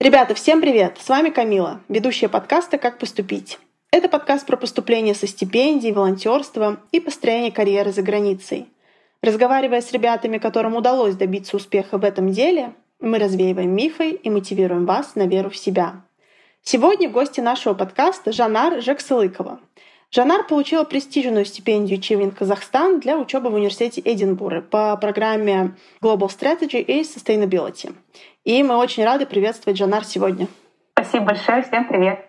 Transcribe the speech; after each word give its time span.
Ребята, 0.00 0.34
всем 0.34 0.62
привет! 0.62 0.96
С 0.98 1.10
вами 1.10 1.28
Камила, 1.28 1.82
ведущая 1.90 2.30
подкаста 2.30 2.78
«Как 2.78 2.98
поступить». 2.98 3.58
Это 3.92 4.08
подкаст 4.08 4.46
про 4.46 4.56
поступление 4.56 5.14
со 5.14 5.26
стипендий, 5.26 5.92
волонтерство 5.92 6.80
и 6.90 7.00
построение 7.00 7.52
карьеры 7.52 7.92
за 7.92 8.00
границей. 8.00 8.66
Разговаривая 9.20 9.82
с 9.82 9.92
ребятами, 9.92 10.38
которым 10.38 10.74
удалось 10.74 11.16
добиться 11.16 11.54
успеха 11.54 11.98
в 11.98 12.04
этом 12.04 12.32
деле, 12.32 12.72
мы 12.98 13.18
развеиваем 13.18 13.74
мифы 13.76 14.12
и 14.12 14.30
мотивируем 14.30 14.86
вас 14.86 15.16
на 15.16 15.26
веру 15.26 15.50
в 15.50 15.56
себя. 15.58 16.02
Сегодня 16.62 17.10
гости 17.10 17.40
нашего 17.40 17.74
подкаста 17.74 18.32
Жанар 18.32 18.80
Жексылыкова. 18.80 19.60
Жанар 20.12 20.44
получила 20.44 20.82
престижную 20.82 21.44
стипендию 21.44 22.00
Чивин 22.00 22.32
Казахстан 22.32 22.98
для 22.98 23.16
учебы 23.16 23.48
в 23.48 23.54
университете 23.54 24.02
Эдинбурга 24.04 24.60
по 24.62 24.96
программе 24.96 25.76
Global 26.02 26.28
Strategy 26.28 26.80
и 26.80 27.02
Sustainability. 27.02 27.94
И 28.44 28.62
мы 28.62 28.76
очень 28.76 29.04
рады 29.04 29.26
приветствовать 29.26 29.78
Жанар 29.78 30.04
сегодня. 30.04 30.48
Спасибо 30.92 31.26
большое, 31.26 31.62
всем 31.62 31.86
привет. 31.86 32.26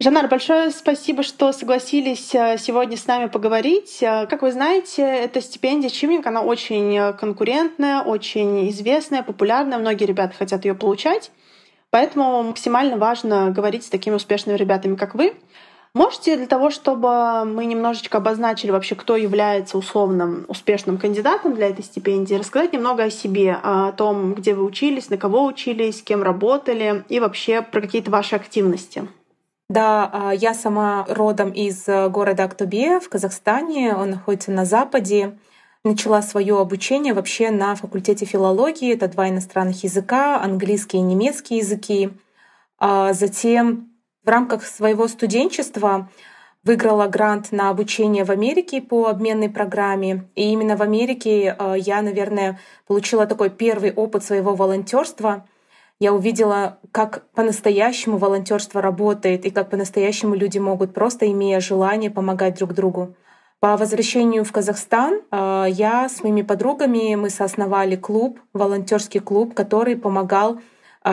Жанар, 0.00 0.26
большое 0.26 0.72
спасибо, 0.72 1.22
что 1.22 1.52
согласились 1.52 2.34
э, 2.34 2.58
сегодня 2.58 2.96
с 2.96 3.06
нами 3.06 3.26
поговорить. 3.26 4.02
Э, 4.02 4.26
как 4.26 4.42
вы 4.42 4.50
знаете, 4.50 5.02
эта 5.02 5.40
стипендия 5.40 5.90
Чивник, 5.90 6.26
она 6.26 6.42
очень 6.42 7.14
конкурентная, 7.16 8.02
очень 8.02 8.68
известная, 8.70 9.22
популярная. 9.22 9.78
Многие 9.78 10.06
ребята 10.06 10.34
хотят 10.36 10.64
ее 10.64 10.74
получать. 10.74 11.30
Поэтому 11.90 12.42
максимально 12.42 12.96
важно 12.96 13.50
говорить 13.50 13.84
с 13.84 13.90
такими 13.90 14.14
успешными 14.14 14.56
ребятами, 14.56 14.96
как 14.96 15.14
вы. 15.14 15.34
Можете 15.94 16.38
для 16.38 16.46
того, 16.46 16.70
чтобы 16.70 17.44
мы 17.44 17.66
немножечко 17.66 18.16
обозначили 18.16 18.70
вообще, 18.70 18.94
кто 18.94 19.14
является 19.14 19.76
условным 19.76 20.46
успешным 20.48 20.96
кандидатом 20.96 21.54
для 21.54 21.68
этой 21.68 21.84
стипендии, 21.84 22.34
рассказать 22.34 22.72
немного 22.72 23.04
о 23.04 23.10
себе, 23.10 23.58
о 23.62 23.92
том, 23.92 24.32
где 24.32 24.54
вы 24.54 24.64
учились, 24.64 25.10
на 25.10 25.18
кого 25.18 25.44
учились, 25.44 25.98
с 25.98 26.02
кем 26.02 26.22
работали 26.22 27.04
и 27.10 27.20
вообще 27.20 27.60
про 27.60 27.82
какие-то 27.82 28.10
ваши 28.10 28.36
активности? 28.36 29.06
Да, 29.68 30.08
а, 30.12 30.32
я 30.32 30.54
сама 30.54 31.04
родом 31.08 31.50
из 31.50 31.86
э, 31.88 32.08
города 32.08 32.44
Актубе 32.44 32.98
в 32.98 33.08
Казахстане, 33.08 33.94
он 33.94 34.10
находится 34.10 34.50
на 34.50 34.64
западе. 34.64 35.38
Начала 35.84 36.22
свое 36.22 36.58
обучение 36.58 37.12
вообще 37.12 37.50
на 37.50 37.74
факультете 37.74 38.24
филологии, 38.24 38.94
это 38.94 39.08
два 39.08 39.28
иностранных 39.28 39.82
языка, 39.82 40.40
английский 40.40 40.98
и 40.98 41.02
немецкий 41.02 41.56
языки. 41.56 42.10
А 42.78 43.12
затем 43.12 43.91
в 44.24 44.28
рамках 44.28 44.64
своего 44.64 45.08
студенчества 45.08 46.08
выиграла 46.64 47.08
грант 47.08 47.50
на 47.50 47.70
обучение 47.70 48.24
в 48.24 48.30
Америке 48.30 48.80
по 48.80 49.06
обменной 49.06 49.50
программе. 49.50 50.28
И 50.36 50.52
именно 50.52 50.76
в 50.76 50.82
Америке 50.82 51.56
э, 51.58 51.74
я, 51.78 52.02
наверное, 52.02 52.60
получила 52.86 53.26
такой 53.26 53.50
первый 53.50 53.92
опыт 53.92 54.22
своего 54.22 54.54
волонтерства. 54.54 55.44
Я 55.98 56.12
увидела, 56.12 56.78
как 56.92 57.24
по-настоящему 57.34 58.16
волонтерство 58.16 58.80
работает 58.80 59.44
и 59.44 59.50
как 59.50 59.70
по-настоящему 59.70 60.34
люди 60.34 60.58
могут, 60.58 60.94
просто 60.94 61.30
имея 61.30 61.60
желание, 61.60 62.10
помогать 62.10 62.58
друг 62.58 62.74
другу. 62.74 63.14
По 63.58 63.76
возвращению 63.76 64.44
в 64.44 64.52
Казахстан 64.52 65.20
э, 65.30 65.66
я 65.68 66.08
с 66.08 66.22
моими 66.22 66.42
подругами 66.42 67.14
мы 67.16 67.28
соосновали 67.28 67.96
клуб, 67.96 68.38
волонтерский 68.52 69.20
клуб, 69.20 69.54
который 69.54 69.96
помогал 69.96 70.60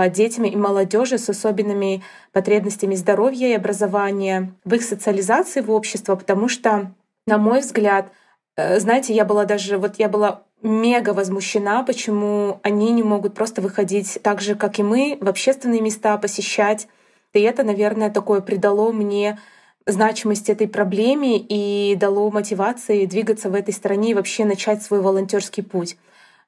детям 0.10 0.46
и 0.46 0.56
молодежи 0.56 1.18
с 1.18 1.30
особенными 1.30 2.04
потребностями 2.32 2.96
здоровья 2.96 3.48
и 3.48 3.54
образования, 3.56 4.54
в 4.66 4.74
их 4.74 4.84
социализации 4.84 5.62
в 5.62 5.72
общество, 5.72 6.16
потому 6.16 6.48
что, 6.48 6.94
на 7.26 7.38
мой 7.38 7.62
взгляд, 7.62 8.12
э, 8.56 8.80
знаете, 8.80 9.14
я 9.14 9.26
была 9.26 9.46
даже, 9.46 9.78
вот 9.78 9.96
я 9.98 10.10
была 10.10 10.44
мега 10.62 11.12
возмущена, 11.12 11.84
почему 11.84 12.60
они 12.64 12.92
не 12.92 13.04
могут 13.04 13.34
просто 13.34 13.62
выходить 13.62 14.20
так 14.22 14.42
же, 14.42 14.56
как 14.56 14.80
и 14.80 14.84
мы, 14.84 15.18
в 15.20 15.28
общественные 15.28 15.82
места 15.82 16.18
посещать. 16.18 16.88
И 17.34 17.40
это, 17.40 17.64
наверное, 17.64 18.10
такое 18.10 18.42
придало 18.42 18.92
мне 18.92 19.40
значимость 19.86 20.50
этой 20.50 20.68
проблеме 20.68 21.38
и 21.38 21.96
дало 21.96 22.30
мотивации 22.32 23.06
двигаться 23.06 23.50
в 23.50 23.56
этой 23.56 23.74
стране 23.74 24.12
и 24.12 24.14
вообще 24.14 24.46
начать 24.46 24.84
свой 24.84 25.02
волонтерский 25.02 25.64
путь. 25.64 25.98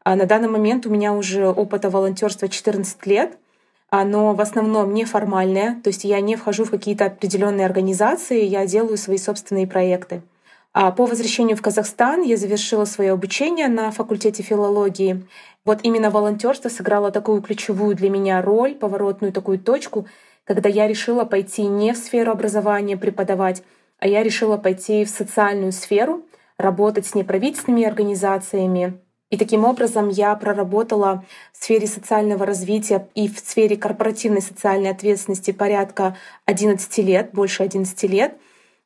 А 0.04 0.16
на 0.16 0.26
данный 0.26 0.48
момент 0.50 0.86
у 0.86 0.90
меня 0.90 1.14
уже 1.14 1.48
опыта 1.48 1.90
волонтерства 1.90 2.48
14 2.48 3.06
лет, 3.06 3.38
но 3.92 4.34
в 4.34 4.42
основном 4.42 4.94
неформальное, 4.94 5.80
то 5.84 5.90
есть 5.90 6.06
я 6.06 6.22
не 6.22 6.36
вхожу 6.36 6.64
в 6.64 6.72
какие-то 6.72 7.06
определенные 7.06 7.66
организации, 7.66 8.46
я 8.46 8.66
делаю 8.66 8.98
свои 8.98 9.18
собственные 9.18 9.68
проекты. 9.68 10.22
А 10.74 10.92
по 10.92 11.06
возвращению 11.06 11.58
в 11.58 11.62
Казахстан 11.62 12.22
я 12.22 12.38
завершила 12.38 12.86
свое 12.86 13.12
обучение 13.12 13.68
на 13.68 13.92
факультете 13.92 14.42
филологии. 14.42 15.28
Вот 15.66 15.80
именно 15.84 16.10
волонтерство 16.10 16.70
сыграло 16.70 17.12
такую 17.12 17.42
ключевую 17.42 17.96
для 17.96 18.10
меня 18.10 18.42
роль, 18.42 18.76
поворотную 18.76 19.34
такую 19.34 19.60
точку, 19.60 20.08
когда 20.46 20.70
я 20.70 20.88
решила 20.88 21.26
пойти 21.26 21.64
не 21.64 21.94
в 21.94 21.98
сферу 21.98 22.32
образования 22.32 22.96
преподавать, 22.96 23.64
а 24.00 24.08
я 24.08 24.24
решила 24.24 24.58
пойти 24.58 25.04
в 25.04 25.10
социальную 25.10 25.74
сферу, 25.74 26.24
работать 26.58 27.06
с 27.06 27.16
неправительственными 27.16 27.84
организациями, 27.84 28.98
и 29.32 29.38
таким 29.38 29.64
образом 29.64 30.10
я 30.10 30.36
проработала 30.36 31.24
в 31.54 31.64
сфере 31.64 31.88
социального 31.88 32.46
развития 32.46 33.08
и 33.16 33.30
в 33.30 33.40
сфере 33.40 33.78
корпоративной 33.78 34.42
социальной 34.42 34.92
ответственности 34.92 35.52
порядка 35.52 36.18
11 36.46 36.98
лет, 36.98 37.30
больше 37.32 37.64
11 37.64 38.04
лет. 38.04 38.38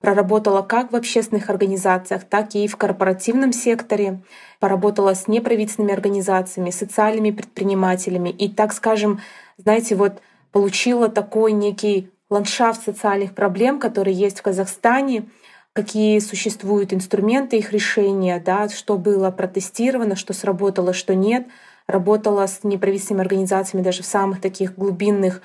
Проработала 0.02 0.62
как 0.62 0.92
в 0.92 0.96
общественных 0.96 1.50
организациях, 1.50 2.26
так 2.26 2.54
и 2.54 2.68
в 2.68 2.78
корпоративном 2.78 3.54
секторе. 3.54 4.22
Поработала 4.60 5.16
с 5.16 5.28
неправительственными 5.28 5.96
организациями, 5.96 6.70
социальными 6.70 7.32
предпринимателями. 7.32 8.30
И, 8.30 8.48
так 8.48 8.72
скажем, 8.74 9.22
знаете, 9.58 9.96
вот 9.96 10.22
получила 10.52 11.10
такой 11.10 11.54
некий 11.54 12.12
ландшафт 12.30 12.84
социальных 12.84 13.34
проблем, 13.34 13.80
которые 13.80 14.16
есть 14.16 14.40
в 14.40 14.44
Казахстане— 14.44 15.26
какие 15.76 16.20
существуют 16.20 16.94
инструменты 16.94 17.58
их 17.58 17.74
решения, 17.74 18.42
да, 18.44 18.70
что 18.70 18.98
было 18.98 19.30
протестировано, 19.30 20.16
что 20.16 20.32
сработало, 20.32 20.94
что 20.94 21.14
нет. 21.14 21.48
Работала 21.86 22.48
с 22.48 22.64
неправительственными 22.64 23.26
организациями 23.26 23.84
даже 23.84 24.02
в 24.02 24.06
самых 24.06 24.40
таких 24.40 24.76
глубинных 24.76 25.42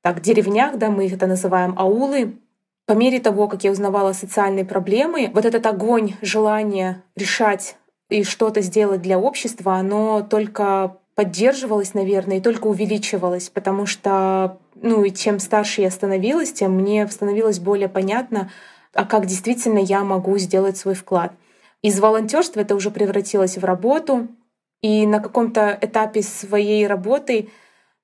так, 0.00 0.22
деревнях, 0.22 0.78
да, 0.78 0.88
мы 0.88 1.04
их 1.06 1.12
это 1.12 1.26
называем 1.26 1.74
аулы. 1.78 2.38
По 2.86 2.94
мере 2.94 3.20
того, 3.20 3.46
как 3.46 3.62
я 3.62 3.70
узнавала 3.70 4.14
социальные 4.14 4.64
проблемы, 4.64 5.30
вот 5.34 5.44
этот 5.44 5.66
огонь, 5.66 6.14
желание 6.22 7.02
решать 7.14 7.76
и 8.08 8.24
что-то 8.24 8.62
сделать 8.62 9.02
для 9.02 9.18
общества, 9.18 9.74
оно 9.74 10.22
только 10.22 10.96
поддерживалось, 11.14 11.92
наверное, 11.92 12.38
и 12.38 12.40
только 12.40 12.66
увеличивалось, 12.68 13.50
потому 13.50 13.84
что, 13.84 14.58
ну, 14.74 15.04
и 15.04 15.10
чем 15.12 15.38
старше 15.38 15.82
я 15.82 15.90
становилась, 15.90 16.52
тем 16.52 16.72
мне 16.72 17.06
становилось 17.06 17.60
более 17.60 17.88
понятно, 17.88 18.50
а 18.94 19.04
как 19.04 19.26
действительно 19.26 19.78
я 19.78 20.04
могу 20.04 20.38
сделать 20.38 20.76
свой 20.76 20.94
вклад. 20.94 21.32
Из 21.82 21.98
волонтерства 22.00 22.60
это 22.60 22.74
уже 22.74 22.90
превратилось 22.90 23.58
в 23.58 23.64
работу, 23.64 24.28
и 24.80 25.06
на 25.06 25.20
каком-то 25.20 25.78
этапе 25.80 26.22
своей 26.22 26.86
работы, 26.86 27.50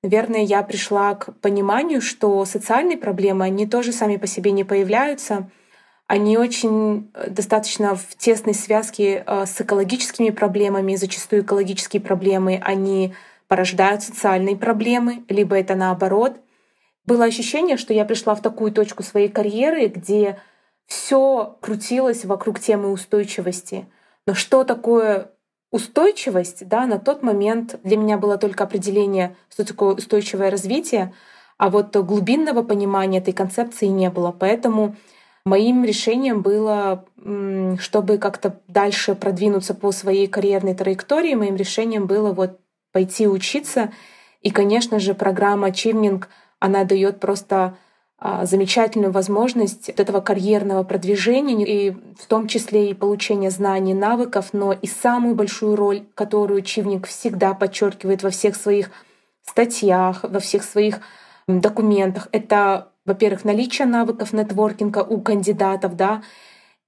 наверное, 0.03 0.43
я 0.43 0.63
пришла 0.63 1.15
к 1.15 1.35
пониманию, 1.41 2.01
что 2.01 2.45
социальные 2.45 2.99
проблемы, 2.99 3.45
они 3.45 3.67
тоже 3.67 3.93
сами 3.93 4.17
по 4.17 4.27
себе 4.27 4.51
не 4.53 4.65
появляются, 4.65 5.51
они 6.07 6.37
очень 6.37 7.11
э, 7.15 7.31
достаточно 7.31 7.95
в 7.95 8.17
тесной 8.17 8.55
связке 8.55 9.23
э, 9.25 9.47
с 9.47 9.61
экологическими 9.61 10.31
проблемами, 10.31 10.97
зачастую 10.97 11.43
экологические 11.43 12.03
проблемы, 12.03 12.61
они 12.65 13.15
порождают 13.47 14.03
социальные 14.03 14.57
проблемы, 14.57 15.23
либо 15.29 15.57
это 15.57 15.75
наоборот. 15.75 16.37
Было 17.07 17.27
ощущение, 17.27 17.77
что 17.77 17.95
я 17.95 18.05
пришла 18.05 18.35
в 18.35 18.43
такую 18.43 18.73
точку 18.73 19.03
своей 19.03 19.29
карьеры, 19.29 19.87
где 19.87 20.39
все 20.91 21.57
крутилось 21.61 22.25
вокруг 22.25 22.59
темы 22.59 22.91
устойчивости. 22.91 23.87
Но 24.27 24.35
что 24.35 24.65
такое 24.65 25.31
устойчивость, 25.71 26.67
да, 26.67 26.85
на 26.87 26.99
тот 26.99 27.23
момент 27.23 27.79
для 27.85 27.97
меня 27.97 28.19
было 28.19 28.39
только 28.39 28.65
определение, 28.65 29.37
что 29.49 29.65
такое 29.65 29.95
устойчивое 29.95 30.51
развитие, 30.51 31.15
а 31.59 31.71
вот 31.71 31.95
глубинного 31.95 32.65
понимания 32.65 33.19
этой 33.19 33.33
концепции 33.33 33.87
не 33.87 34.11
было. 34.11 34.33
Поэтому 34.33 34.97
моим 35.45 35.85
решением 35.85 36.43
было, 36.43 37.05
чтобы 37.79 38.19
как-то 38.19 38.61
дальше 38.67 39.15
продвинуться 39.15 39.75
по 39.75 39.93
своей 39.93 40.27
карьерной 40.27 40.75
траектории, 40.75 41.35
моим 41.35 41.55
решением 41.55 42.07
было 42.07 42.33
вот 42.33 42.59
пойти 42.91 43.29
учиться. 43.29 43.93
И, 44.41 44.51
конечно 44.51 44.99
же, 44.99 45.15
программа 45.15 45.69
Achieving, 45.69 46.25
она 46.59 46.83
дает 46.83 47.21
просто 47.21 47.77
замечательную 48.21 49.13
возможность 49.13 49.89
этого 49.89 50.21
карьерного 50.21 50.83
продвижения 50.83 51.65
и 51.65 51.91
в 51.91 52.27
том 52.27 52.49
числе 52.49 52.91
и 52.91 52.95
получения 52.95 53.51
знаний, 53.51 53.95
навыков, 53.95 54.51
но 54.53 54.73
и 54.73 54.87
самую 54.87 55.35
большую 55.35 55.75
роль, 55.75 56.05
которую 56.15 56.61
Чивник 56.61 57.07
всегда 57.07 57.55
подчеркивает 57.55 58.23
во 58.23 58.29
всех 58.29 58.57
своих 58.57 58.91
статьях, 59.43 60.23
во 60.23 60.39
всех 60.39 60.65
своих 60.65 61.01
документах, 61.49 62.29
это, 62.31 62.89
во-первых, 63.07 63.45
наличие 63.45 63.87
навыков 63.87 64.35
нетворкинга 64.35 64.99
у 64.99 65.21
кандидатов, 65.23 65.97
да, 65.97 66.23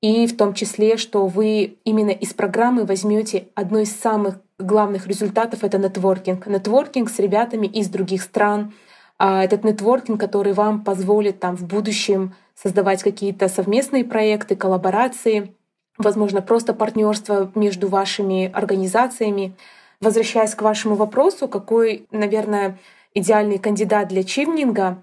и 0.03 0.27
в 0.27 0.37
том 0.37 0.53
числе, 0.53 0.99
что 0.99 1.27
вы 1.27 1.79
именно 1.85 2.11
из 2.11 2.35
программы 2.35 2.85
возьмете 2.85 3.49
одно 3.55 3.79
из 3.79 3.97
самых 3.97 4.39
главных 4.59 5.07
результатов— 5.07 5.61
это 5.65 5.79
нетворкинг. 5.79 6.47
Нетворкинг 6.47 7.09
с 7.09 7.19
ребятами 7.19 7.67
из 7.67 7.89
других 7.89 8.23
стран— 8.23 8.75
а, 8.83 8.92
этот 9.25 9.63
нетворкинг, 9.63 10.19
который 10.19 10.53
вам 10.53 10.83
позволит 10.83 11.39
там 11.39 11.57
в 11.57 11.65
будущем 11.65 12.35
создавать 12.55 13.03
какие-то 13.03 13.49
совместные 13.49 14.05
проекты, 14.05 14.57
коллаборации, 14.57 15.55
возможно, 15.97 16.43
просто 16.43 16.75
партнерство 16.75 17.51
между 17.55 17.89
вашими 17.89 18.51
организациями. 18.53 19.55
Возвращаясь 20.01 20.57
к 20.57 20.63
вашему 20.63 20.97
вопросу, 20.97 21.47
какой, 21.47 22.07
наверное, 22.11 22.79
идеальный 23.15 23.59
кандидат 23.59 24.09
для 24.09 24.25
чивнинга, 24.25 25.01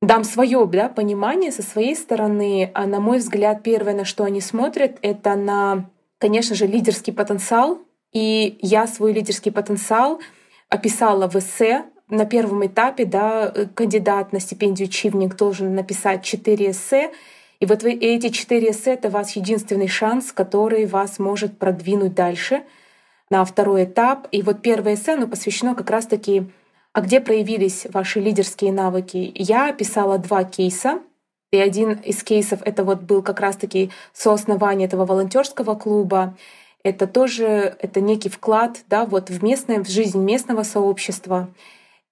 дам 0.00 0.24
свое 0.24 0.64
да, 0.66 0.88
понимание 0.88 1.52
со 1.52 1.62
своей 1.62 1.94
стороны. 1.94 2.70
А 2.72 2.86
на 2.86 3.00
мой 3.00 3.18
взгляд, 3.18 3.62
первое, 3.62 3.94
на 3.94 4.06
что 4.06 4.24
они 4.24 4.40
смотрят, 4.40 4.96
это 5.02 5.34
на, 5.34 5.90
конечно 6.16 6.54
же, 6.54 6.66
лидерский 6.66 7.12
потенциал. 7.12 7.80
И 8.12 8.58
я 8.62 8.86
свой 8.86 9.12
лидерский 9.12 9.52
потенциал 9.52 10.20
описала 10.70 11.28
в 11.28 11.36
эссе 11.36 11.84
на 12.08 12.24
первом 12.24 12.66
этапе 12.66 13.04
да, 13.04 13.52
э, 13.54 13.66
кандидат 13.74 14.32
на 14.32 14.40
стипендию 14.40 14.88
Чивник 14.88 15.36
должен 15.36 15.74
написать 15.74 16.24
4 16.24 16.70
эссе. 16.70 17.10
И 17.60 17.66
вот 17.66 17.82
вы, 17.82 17.92
эти 17.92 18.28
4 18.28 18.70
эссе— 18.70 18.92
это 18.94 19.10
ваш 19.10 19.32
единственный 19.32 19.88
шанс, 19.88 20.32
который 20.32 20.86
вас 20.86 21.18
может 21.18 21.58
продвинуть 21.58 22.14
дальше 22.14 22.62
на 23.30 23.44
второй 23.44 23.84
этап. 23.84 24.28
И 24.32 24.42
вот 24.42 24.62
первое 24.62 24.94
эссе 24.94 25.14
оно 25.14 25.26
посвящено 25.26 25.74
как 25.74 25.90
раз-таки 25.90 26.46
а 26.92 27.00
где 27.00 27.20
проявились 27.20 27.86
ваши 27.92 28.18
лидерские 28.18 28.72
навыки? 28.72 29.30
Я 29.34 29.72
писала 29.72 30.18
два 30.18 30.42
кейса. 30.44 31.00
И 31.52 31.56
один 31.56 31.92
из 31.92 32.22
кейсов 32.24 32.60
это 32.64 32.82
вот 32.82 33.02
был 33.02 33.22
как 33.22 33.40
раз-таки 33.40 33.90
сооснование 34.12 34.86
этого 34.86 35.06
волонтерского 35.06 35.76
клуба. 35.76 36.36
Это 36.82 37.06
тоже 37.06 37.76
это 37.78 38.00
некий 38.00 38.28
вклад 38.28 38.80
да, 38.88 39.06
вот 39.06 39.30
в, 39.30 39.42
местное, 39.44 39.82
в 39.82 39.88
жизнь 39.88 40.18
местного 40.18 40.62
сообщества. 40.62 41.48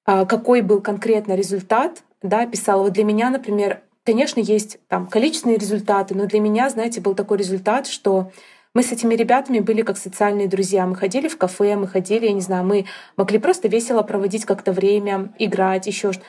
А, 0.07 0.25
какой 0.25 0.63
был 0.63 0.81
конкретно 0.81 1.35
результат, 1.35 2.03
да, 2.23 2.47
писала. 2.47 2.83
Вот 2.83 2.93
для 2.93 3.05
меня, 3.05 3.29
например, 3.31 3.83
конечно, 4.05 4.41
есть 4.41 4.79
там 4.89 5.07
количественные 5.07 5.59
результаты, 5.59 6.15
но 6.15 6.27
для 6.27 6.41
меня, 6.41 6.71
знаете, 6.71 7.01
был 7.01 7.15
такой 7.15 7.39
результат, 7.39 7.87
что 7.87 8.31
мы 8.73 8.83
с 8.83 8.93
этими 8.93 9.15
ребятами 9.15 9.59
были 9.59 9.83
как 9.83 9.99
социальные 9.99 10.49
друзья. 10.49 10.87
Мы 10.87 10.95
ходили 10.95 11.29
в 11.29 11.37
кафе, 11.37 11.77
мы 11.77 11.89
ходили, 11.89 12.27
я 12.27 12.33
не 12.33 12.41
знаю, 12.41 12.65
мы 12.65 12.87
могли 13.17 13.39
просто 13.39 13.69
весело 13.69 14.03
проводить 14.03 14.45
как-то 14.45 14.73
время, 14.73 15.33
играть, 15.39 15.87
еще 15.87 16.13
что 16.13 16.23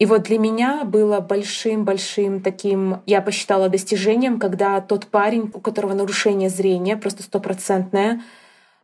и 0.00 0.06
вот 0.06 0.22
для 0.22 0.38
меня 0.38 0.84
было 0.84 1.20
большим-большим 1.20 2.40
таким, 2.40 3.02
я 3.04 3.20
посчитала 3.20 3.68
достижением, 3.68 4.38
когда 4.38 4.80
тот 4.80 5.06
парень, 5.08 5.50
у 5.52 5.60
которого 5.60 5.92
нарушение 5.92 6.48
зрения, 6.48 6.96
просто 6.96 7.22
стопроцентное, 7.22 8.22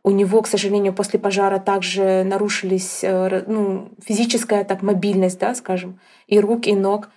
у 0.07 0.11
него, 0.11 0.41
к 0.41 0.47
сожалению, 0.47 0.93
после 0.93 1.19
пожара 1.19 1.59
также 1.59 2.23
нарушились 2.23 3.03
э, 3.03 3.43
ну, 3.45 3.89
физическая 4.01 4.63
так, 4.63 4.81
мобильность, 4.81 5.37
да, 5.37 5.53
скажем, 5.53 5.99
и 6.27 6.39
рук, 6.39 6.65
и 6.65 6.75
ног. 6.75 7.09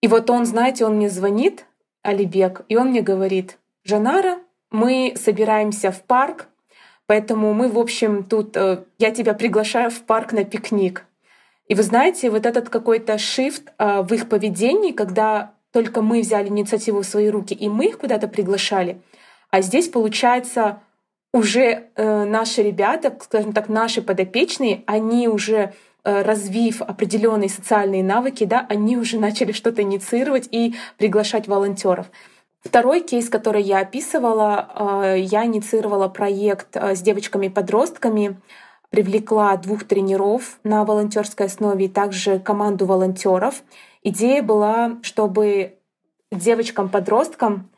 И 0.00 0.08
вот 0.08 0.30
он, 0.30 0.46
знаете, 0.46 0.86
он 0.86 0.96
мне 0.96 1.10
звонит, 1.10 1.66
Алибек, 2.02 2.62
и 2.70 2.76
он 2.76 2.88
мне 2.92 3.02
говорит, 3.02 3.58
Жанара, 3.84 4.38
мы 4.70 5.12
собираемся 5.16 5.90
в 5.90 6.00
парк, 6.02 6.48
поэтому 7.04 7.52
мы, 7.52 7.68
в 7.68 7.78
общем, 7.78 8.24
тут, 8.24 8.56
э, 8.56 8.84
я 8.98 9.10
тебя 9.10 9.34
приглашаю 9.34 9.90
в 9.90 10.00
парк 10.00 10.32
на 10.32 10.44
пикник. 10.44 11.04
И 11.68 11.74
вы 11.74 11.82
знаете, 11.82 12.30
вот 12.30 12.46
этот 12.46 12.70
какой-то 12.70 13.18
шифт 13.18 13.70
э, 13.78 14.00
в 14.00 14.14
их 14.14 14.30
поведении, 14.30 14.92
когда 14.92 15.52
только 15.72 16.00
мы 16.00 16.22
взяли 16.22 16.48
инициативу 16.48 17.02
в 17.02 17.06
свои 17.06 17.28
руки, 17.28 17.52
и 17.52 17.68
мы 17.68 17.88
их 17.88 17.98
куда-то 17.98 18.28
приглашали, 18.28 19.02
а 19.50 19.60
здесь, 19.60 19.90
получается, 19.90 20.80
уже 21.34 21.88
э, 21.96 22.24
наши 22.24 22.62
ребята, 22.62 23.12
скажем 23.20 23.52
так, 23.52 23.68
наши 23.68 24.00
подопечные, 24.00 24.84
они 24.86 25.26
уже 25.26 25.74
э, 26.04 26.22
развив 26.22 26.80
определенные 26.80 27.48
социальные 27.48 28.04
навыки, 28.04 28.44
да, 28.44 28.64
они 28.68 28.96
уже 28.96 29.18
начали 29.18 29.50
что-то 29.50 29.82
инициировать 29.82 30.48
и 30.52 30.76
приглашать 30.96 31.48
волонтеров. 31.48 32.06
Второй 32.62 33.00
кейс, 33.00 33.28
который 33.28 33.62
я 33.62 33.80
описывала, 33.80 35.02
э, 35.02 35.16
я 35.22 35.44
инициировала 35.44 36.06
проект 36.06 36.76
с 36.76 37.02
девочками-подростками, 37.02 38.40
привлекла 38.90 39.56
двух 39.56 39.82
тренеров 39.82 40.60
на 40.62 40.84
волонтерской 40.84 41.46
основе 41.46 41.86
и 41.86 41.88
также 41.88 42.38
команду 42.38 42.86
волонтеров. 42.86 43.64
Идея 44.04 44.40
была, 44.40 44.98
чтобы 45.02 45.78
девочкам-подросткам 46.30 47.70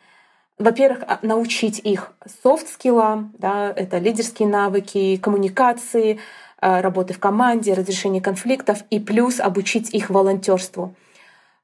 во-первых, 0.58 1.04
а, 1.06 1.18
научить 1.22 1.78
их 1.78 2.12
софт-скиллам, 2.42 3.34
да, 3.38 3.72
это 3.74 3.98
лидерские 3.98 4.48
навыки, 4.48 5.16
коммуникации, 5.16 6.18
а, 6.58 6.80
работы 6.80 7.14
в 7.14 7.18
команде, 7.18 7.74
разрешение 7.74 8.22
конфликтов, 8.22 8.78
и 8.90 8.98
плюс 8.98 9.40
обучить 9.40 9.92
их 9.94 10.10
волонтерству. 10.10 10.94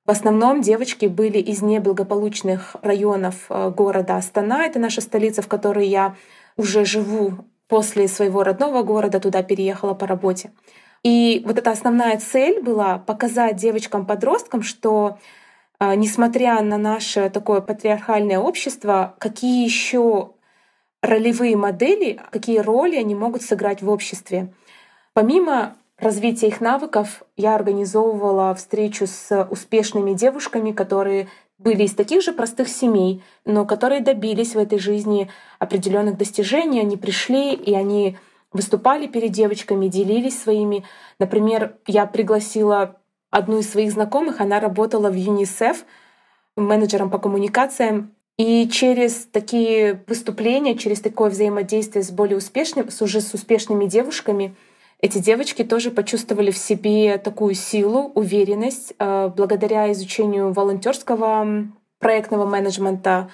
В 0.05 0.11
основном 0.11 0.61
девочки 0.61 1.07
были 1.07 1.39
из 1.39 1.63
неблагополучных 1.63 2.77
районов 2.83 3.47
а, 3.49 3.71
города 3.71 4.17
Астана, 4.17 4.67
это 4.67 4.79
наша 4.79 5.01
столица, 5.01 5.43
в 5.43 5.49
которой 5.49 5.87
я 5.87 6.17
уже 6.57 6.85
живу 6.85 7.47
после 7.69 8.09
своего 8.09 8.43
родного 8.43 8.83
города, 8.83 9.21
туда 9.21 9.43
переехала 9.43 9.95
по 9.95 10.07
работе. 10.07 10.53
И 11.03 11.43
вот 11.47 11.59
эта 11.59 11.71
основная 11.71 12.19
цель 12.19 12.63
была 12.63 12.99
показать 12.99 13.57
девочкам-подросткам, 13.57 14.63
что 14.63 15.19
несмотря 15.97 16.61
на 16.63 16.79
наше 16.79 17.31
такое 17.31 17.61
патриархальное 17.61 18.39
общество, 18.39 19.15
какие 19.19 19.65
еще 19.65 20.33
ролевые 21.03 21.57
модели, 21.57 22.21
какие 22.31 22.59
роли 22.59 22.97
они 22.97 23.15
могут 23.15 23.43
сыграть 23.43 23.83
в 23.83 23.91
обществе. 23.91 24.53
Помимо 25.15 25.77
развития 25.99 26.49
их 26.49 26.61
навыков, 26.61 27.23
я 27.37 27.55
организовывала 27.55 28.55
встречу 28.55 29.07
с 29.07 29.47
успешными 29.51 30.15
девушками, 30.15 30.73
которые 30.73 31.29
были 31.59 31.85
из 31.85 31.95
таких 31.95 32.23
же 32.23 32.33
простых 32.33 32.69
семей, 32.69 33.23
но 33.45 33.65
которые 33.65 34.01
добились 34.01 34.55
в 34.55 34.59
этой 34.59 34.79
жизни 34.79 35.31
определенных 35.59 36.17
достижений. 36.17 36.81
Они 36.81 36.97
пришли 36.97 37.55
и 37.55 37.75
они 37.75 38.17
выступали 38.53 39.07
перед 39.07 39.33
девочками, 39.33 39.89
делились 39.89 40.41
своими. 40.41 40.85
Например, 41.19 41.77
я 41.87 42.07
пригласила 42.07 42.97
одну 43.33 43.59
из 43.59 43.71
своих 43.71 43.91
знакомых, 43.91 44.41
она 44.41 44.61
работала 44.61 45.11
в 45.11 45.15
ЮНИСЕФ 45.15 45.85
менеджером 46.57 47.11
по 47.11 47.19
коммуникациям. 47.19 48.15
И 48.39 48.69
через 48.69 49.27
такие 49.27 50.05
выступления, 50.07 50.77
через 50.77 51.01
такое 51.01 51.31
взаимодействие 51.31 52.05
с 52.05 52.11
более 52.11 52.37
успешными, 52.37 52.91
с 52.91 53.03
уже 53.03 53.21
с 53.21 53.35
успешными 53.35 53.87
девушками, 53.87 54.55
эти 55.01 55.19
девочки 55.19 55.65
тоже 55.65 55.91
почувствовали 55.91 56.51
в 56.51 56.59
себе 56.59 57.19
такую 57.19 57.55
силу, 57.55 58.13
уверенность 58.15 58.95
э, 58.99 59.31
благодаря 59.35 59.91
изучению 59.93 60.53
волонтерского 60.53 61.67
проектного 61.99 62.47
менеджмента, 62.47 63.31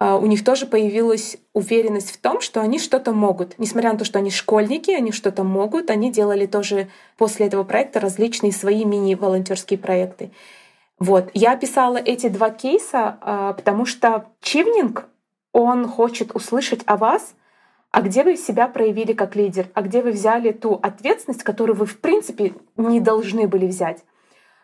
у 0.00 0.24
них 0.24 0.42
тоже 0.44 0.64
появилась 0.64 1.36
уверенность 1.52 2.10
в 2.10 2.16
том, 2.16 2.40
что 2.40 2.62
они 2.62 2.78
что-то 2.78 3.12
могут. 3.12 3.58
Несмотря 3.58 3.92
на 3.92 3.98
то, 3.98 4.04
что 4.06 4.18
они 4.18 4.30
школьники, 4.30 4.90
они 4.90 5.12
что-то 5.12 5.44
могут, 5.44 5.90
они 5.90 6.10
делали 6.10 6.46
тоже 6.46 6.88
после 7.18 7.46
этого 7.46 7.64
проекта 7.64 8.00
различные 8.00 8.52
свои 8.52 8.86
мини-волонтерские 8.86 9.78
проекты. 9.78 10.30
Вот. 10.98 11.30
Я 11.34 11.52
описала 11.52 11.98
эти 11.98 12.28
два 12.28 12.50
кейса, 12.50 13.18
а, 13.20 13.52
потому 13.52 13.84
что 13.84 14.26
чивнинг, 14.40 15.06
он 15.52 15.86
хочет 15.86 16.34
услышать 16.34 16.82
о 16.86 16.96
вас, 16.96 17.34
а 17.90 18.02
где 18.02 18.22
вы 18.22 18.36
себя 18.36 18.68
проявили 18.68 19.12
как 19.12 19.34
лидер, 19.34 19.68
а 19.74 19.82
где 19.82 20.02
вы 20.02 20.12
взяли 20.12 20.52
ту 20.52 20.78
ответственность, 20.80 21.42
которую 21.42 21.76
вы 21.76 21.86
в 21.86 21.98
принципе 21.98 22.54
не 22.76 23.00
должны 23.00 23.48
были 23.48 23.66
взять. 23.66 24.04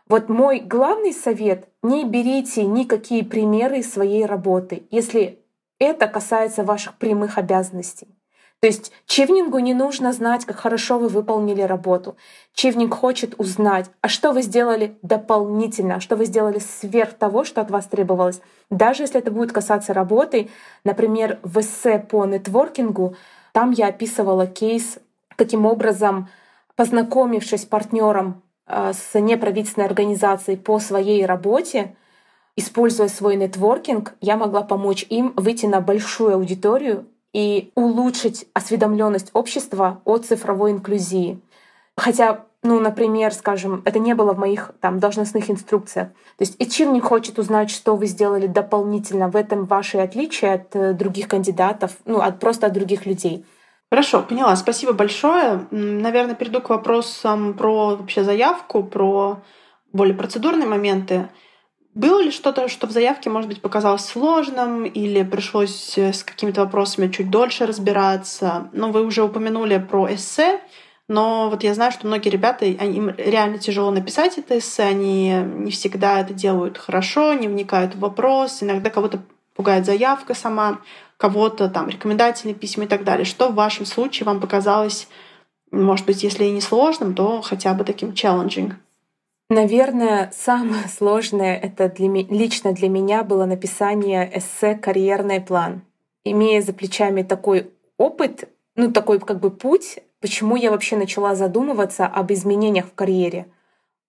Вот 0.08 0.28
мой 0.28 0.60
главный 0.60 1.12
совет— 1.12 1.68
не 1.86 2.04
берите 2.04 2.64
никакие 2.64 3.24
примеры 3.24 3.82
своей 3.82 4.26
работы, 4.26 4.86
если 4.90 5.38
это 5.78 6.08
касается 6.08 6.64
ваших 6.64 6.94
прямых 6.94 7.38
обязанностей. 7.38 8.08
То 8.60 8.68
есть 8.68 8.90
чивнингу 9.06 9.58
не 9.58 9.74
нужно 9.74 10.12
знать, 10.12 10.46
как 10.46 10.56
хорошо 10.56 10.98
вы 10.98 11.08
выполнили 11.08 11.60
работу. 11.60 12.16
Чивнинг 12.54 12.94
хочет 12.94 13.34
узнать, 13.38 13.90
а 14.00 14.08
что 14.08 14.32
вы 14.32 14.40
сделали 14.42 14.96
дополнительно, 15.02 16.00
что 16.00 16.16
вы 16.16 16.24
сделали 16.24 16.58
сверх 16.58 17.12
того, 17.12 17.44
что 17.44 17.60
от 17.60 17.70
вас 17.70 17.86
требовалось. 17.86 18.40
Даже 18.70 19.02
если 19.02 19.20
это 19.20 19.30
будет 19.30 19.52
касаться 19.52 19.92
работы, 19.92 20.48
например, 20.84 21.38
в 21.42 21.60
эссе 21.60 21.98
по 21.98 22.24
нетворкингу, 22.24 23.14
там 23.52 23.72
я 23.72 23.88
описывала 23.88 24.46
кейс, 24.46 24.98
каким 25.36 25.66
образом, 25.66 26.28
познакомившись 26.76 27.62
с 27.62 27.66
партнером 27.66 28.42
а, 28.42 28.45
с 28.68 29.18
неправительственной 29.18 29.86
организацией 29.86 30.56
по 30.56 30.78
своей 30.78 31.24
работе, 31.24 31.94
используя 32.56 33.08
свой 33.08 33.36
нетворкинг, 33.36 34.14
я 34.20 34.36
могла 34.36 34.62
помочь 34.62 35.06
им 35.08 35.32
выйти 35.36 35.66
на 35.66 35.80
большую 35.80 36.34
аудиторию 36.34 37.06
и 37.32 37.70
улучшить 37.74 38.46
осведомленность 38.54 39.30
общества 39.34 40.00
о 40.04 40.18
цифровой 40.18 40.72
инклюзии. 40.72 41.38
Хотя, 41.96 42.46
ну, 42.62 42.80
например, 42.80 43.32
скажем, 43.32 43.82
это 43.84 43.98
не 43.98 44.14
было 44.14 44.32
в 44.32 44.38
моих 44.38 44.72
там 44.80 44.98
должностных 45.00 45.50
инструкциях. 45.50 46.08
То 46.08 46.42
есть 46.42 46.56
Ичивник 46.58 47.04
хочет 47.04 47.38
узнать, 47.38 47.70
что 47.70 47.94
вы 47.94 48.06
сделали 48.06 48.46
дополнительно. 48.46 49.28
В 49.28 49.36
этом 49.36 49.66
ваши 49.66 49.98
отличия 49.98 50.54
от 50.54 50.74
э, 50.76 50.92
других 50.92 51.28
кандидатов, 51.28 51.96
ну, 52.06 52.20
от, 52.20 52.40
просто 52.40 52.66
от 52.66 52.72
других 52.72 53.06
людей. 53.06 53.44
Хорошо, 53.90 54.22
поняла. 54.22 54.56
Спасибо 54.56 54.92
большое. 54.92 55.66
Наверное, 55.70 56.34
перейду 56.34 56.60
к 56.60 56.70
вопросам 56.70 57.54
про 57.54 57.96
вообще 57.96 58.24
заявку, 58.24 58.82
про 58.82 59.42
более 59.92 60.14
процедурные 60.14 60.68
моменты. 60.68 61.28
Было 61.94 62.20
ли 62.20 62.30
что-то, 62.30 62.68
что 62.68 62.86
в 62.86 62.90
заявке, 62.90 63.30
может 63.30 63.48
быть, 63.48 63.62
показалось 63.62 64.04
сложным 64.04 64.84
или 64.84 65.22
пришлось 65.22 65.96
э, 65.96 66.12
с 66.12 66.24
какими-то 66.24 66.62
вопросами 66.62 67.10
чуть 67.10 67.30
дольше 67.30 67.64
разбираться? 67.64 68.68
Ну, 68.74 68.90
вы 68.90 69.02
уже 69.02 69.22
упомянули 69.22 69.78
про 69.78 70.12
эссе, 70.12 70.60
но 71.08 71.48
вот 71.48 71.62
я 71.62 71.72
знаю, 71.72 71.92
что 71.92 72.06
многие 72.06 72.28
ребята, 72.28 72.66
им 72.66 73.14
реально 73.16 73.56
тяжело 73.56 73.90
написать 73.90 74.36
это 74.36 74.58
эссе, 74.58 74.82
они 74.82 75.30
не 75.30 75.70
всегда 75.70 76.20
это 76.20 76.34
делают 76.34 76.76
хорошо, 76.76 77.32
не 77.32 77.48
вникают 77.48 77.94
в 77.94 78.00
вопрос, 78.00 78.62
иногда 78.62 78.90
кого-то 78.90 79.22
пугает 79.54 79.86
заявка 79.86 80.34
сама, 80.34 80.80
кого-то 81.16 81.68
там 81.68 81.88
рекомендательные 81.88 82.54
письма 82.54 82.84
и 82.84 82.86
так 82.86 83.04
далее. 83.04 83.24
Что 83.24 83.48
в 83.48 83.54
вашем 83.54 83.86
случае 83.86 84.26
вам 84.26 84.40
показалось, 84.40 85.08
может 85.70 86.06
быть, 86.06 86.22
если 86.22 86.44
и 86.44 86.50
не 86.50 86.60
сложным, 86.60 87.14
то 87.14 87.42
хотя 87.42 87.74
бы 87.74 87.84
таким 87.84 88.10
challenging? 88.10 88.74
Наверное, 89.48 90.30
самое 90.34 90.88
сложное 90.88 91.56
это 91.56 91.88
для, 91.88 92.08
лично 92.08 92.72
для 92.72 92.88
меня 92.88 93.22
было 93.22 93.44
написание 93.44 94.30
эссе 94.38 94.74
«Карьерный 94.74 95.40
план». 95.40 95.82
Имея 96.24 96.60
за 96.60 96.72
плечами 96.72 97.22
такой 97.22 97.70
опыт, 97.98 98.48
ну 98.74 98.90
такой 98.90 99.20
как 99.20 99.38
бы 99.38 99.50
путь, 99.50 100.00
почему 100.20 100.56
я 100.56 100.72
вообще 100.72 100.96
начала 100.96 101.36
задумываться 101.36 102.06
об 102.06 102.32
изменениях 102.32 102.86
в 102.86 102.94
карьере? 102.94 103.46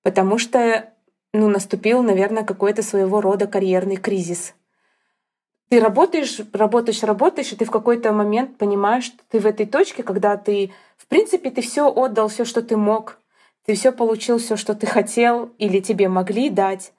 Потому 0.02 0.40
что 0.40 0.90
ну, 1.34 1.48
наступил, 1.48 2.02
наверное, 2.02 2.44
какой-то 2.44 2.82
своего 2.82 3.22
рода 3.22 3.46
карьерный 3.46 3.98
кризис. 3.98 4.56
Ты 5.70 5.82
работаешь, 5.82 6.40
работаешь, 6.54 7.04
работаешь, 7.04 7.52
и 7.52 7.56
ты 7.58 7.66
в 7.66 7.72
какой-то 7.72 8.14
момент 8.14 8.58
понимаешь, 8.58 9.06
что 9.06 9.18
ты 9.30 9.40
в 9.40 9.46
этой 9.46 9.66
точке, 9.66 10.02
когда 10.02 10.38
ты, 10.38 10.72
в 10.96 11.08
принципе, 11.08 11.52
ты 11.52 11.62
все 11.62 11.92
отдал, 11.92 12.30
все, 12.30 12.46
что 12.46 12.62
ты 12.62 12.78
мог, 12.78 13.20
ты 13.66 13.76
все 13.76 13.92
получил, 13.92 14.38
все, 14.38 14.56
что 14.56 14.76
ты 14.76 14.88
хотел 14.88 15.52
или 15.58 15.82
тебе 15.82 16.08
могли 16.08 16.50
дать. 16.50 16.94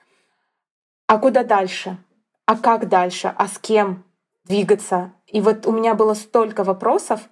А 1.06 1.18
куда 1.18 1.44
дальше? 1.44 1.96
А 2.44 2.56
как 2.56 2.88
дальше? 2.88 3.32
А 3.34 3.48
с 3.48 3.58
кем 3.58 4.04
двигаться? 4.44 5.12
И 5.26 5.40
вот 5.40 5.66
у 5.66 5.72
меня 5.72 5.94
было 5.94 6.12
столько 6.12 6.62
вопросов. 6.62 7.22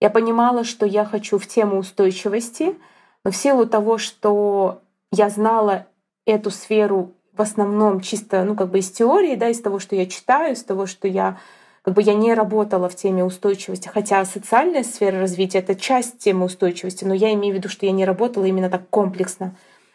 Я 0.00 0.10
понимала, 0.10 0.64
что 0.64 0.84
я 0.84 1.06
хочу 1.06 1.38
в 1.38 1.46
тему 1.46 1.78
устойчивости, 1.78 2.78
но 3.24 3.30
в 3.30 3.36
силу 3.36 3.64
того, 3.64 3.96
что 3.96 4.82
я 5.10 5.30
знала 5.30 5.86
эту 6.26 6.50
сферу 6.50 7.14
в 7.38 7.40
основном 7.40 8.00
чисто, 8.00 8.42
ну, 8.42 8.56
как 8.56 8.70
бы 8.70 8.80
из 8.80 8.90
теории, 8.90 9.36
да, 9.36 9.48
из 9.48 9.60
того, 9.60 9.78
что 9.78 9.94
я 9.94 10.06
читаю, 10.06 10.54
из 10.54 10.64
того, 10.64 10.86
что 10.86 11.06
я 11.06 11.38
как 11.82 11.94
бы 11.94 12.02
я 12.02 12.12
не 12.12 12.34
работала 12.34 12.88
в 12.88 12.96
теме 12.96 13.24
устойчивости, 13.24 13.88
хотя 13.88 14.24
социальная 14.24 14.82
сфера 14.82 15.20
развития— 15.20 15.58
это 15.60 15.74
часть 15.74 16.18
темы 16.18 16.46
устойчивости, 16.46 17.04
но 17.04 17.14
я 17.14 17.32
имею 17.32 17.54
в 17.54 17.56
виду, 17.56 17.68
что 17.68 17.86
я 17.86 17.92
не 17.92 18.04
работала 18.04 18.44
именно 18.44 18.68
так 18.68 18.90
комплексно. 18.90 19.54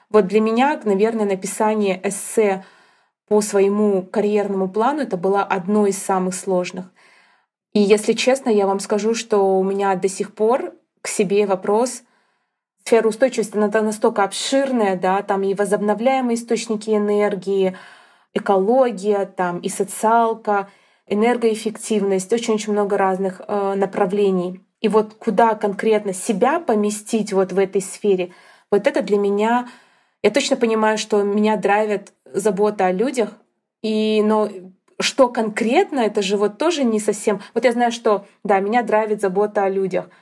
Вот 0.09 0.25
для 0.25 0.39
меня, 0.39 0.79
наверное, 0.85 1.25
написание 1.25 1.99
эссе 2.03 2.65
по 3.27 3.41
своему 3.41 4.01
карьерному 4.01 4.69
плану 4.69 5.01
это 5.01 5.17
было 5.17 5.43
одно 5.43 5.85
из 5.85 5.97
самых 5.97 6.33
сложных. 6.35 6.85
И 7.73 7.79
если 7.79 8.13
честно, 8.13 8.49
я 8.49 8.65
вам 8.65 8.79
скажу, 8.79 9.13
что 9.13 9.59
у 9.59 9.63
меня 9.63 9.93
до 9.95 10.07
сих 10.07 10.33
пор 10.33 10.73
к 11.01 11.07
себе 11.07 11.45
вопрос— 11.45 12.03
сфера 12.85 13.07
устойчивости, 13.07 13.57
она 13.57 13.69
настолько 13.81 14.23
обширная, 14.23 14.97
да, 14.97 15.21
там 15.21 15.43
и 15.43 15.53
возобновляемые 15.53 16.35
источники 16.35 16.89
энергии, 16.89 17.77
экология, 18.33 19.25
там 19.25 19.59
и 19.59 19.69
социалка— 19.69 20.69
энергоэффективность, 21.07 22.31
очень-очень 22.31 22.73
много 22.73 22.97
разных 22.97 23.41
э, 23.47 23.73
направлений. 23.75 24.61
И 24.81 24.87
вот 24.87 25.13
куда 25.13 25.55
конкретно 25.55 26.13
себя 26.13 26.59
поместить 26.59 27.33
вот 27.33 27.51
в 27.51 27.59
этой 27.59 27.81
сфере, 27.81 28.31
вот 28.71 28.87
это 28.87 29.01
для 29.01 29.17
меня, 29.17 29.67
я 30.23 30.31
точно 30.31 30.55
понимаю, 30.55 30.97
что 30.97 31.23
меня 31.23 31.57
драйвит 31.57 32.13
забота 32.25 32.87
о 32.87 32.91
людях, 32.91 33.29
и, 33.81 34.21
но 34.23 34.49
что 34.99 35.29
конкретно, 35.29 35.99
это 35.99 36.21
же 36.21 36.37
вот 36.37 36.57
тоже 36.57 36.83
не 36.83 36.99
совсем... 36.99 37.41
Вот 37.53 37.65
я 37.65 37.71
знаю, 37.71 37.91
что, 37.91 38.25
да, 38.43 38.59
меня 38.59 38.81
драйвит 38.83 39.21
забота 39.21 39.63
о 39.63 39.69
людях— 39.69 40.09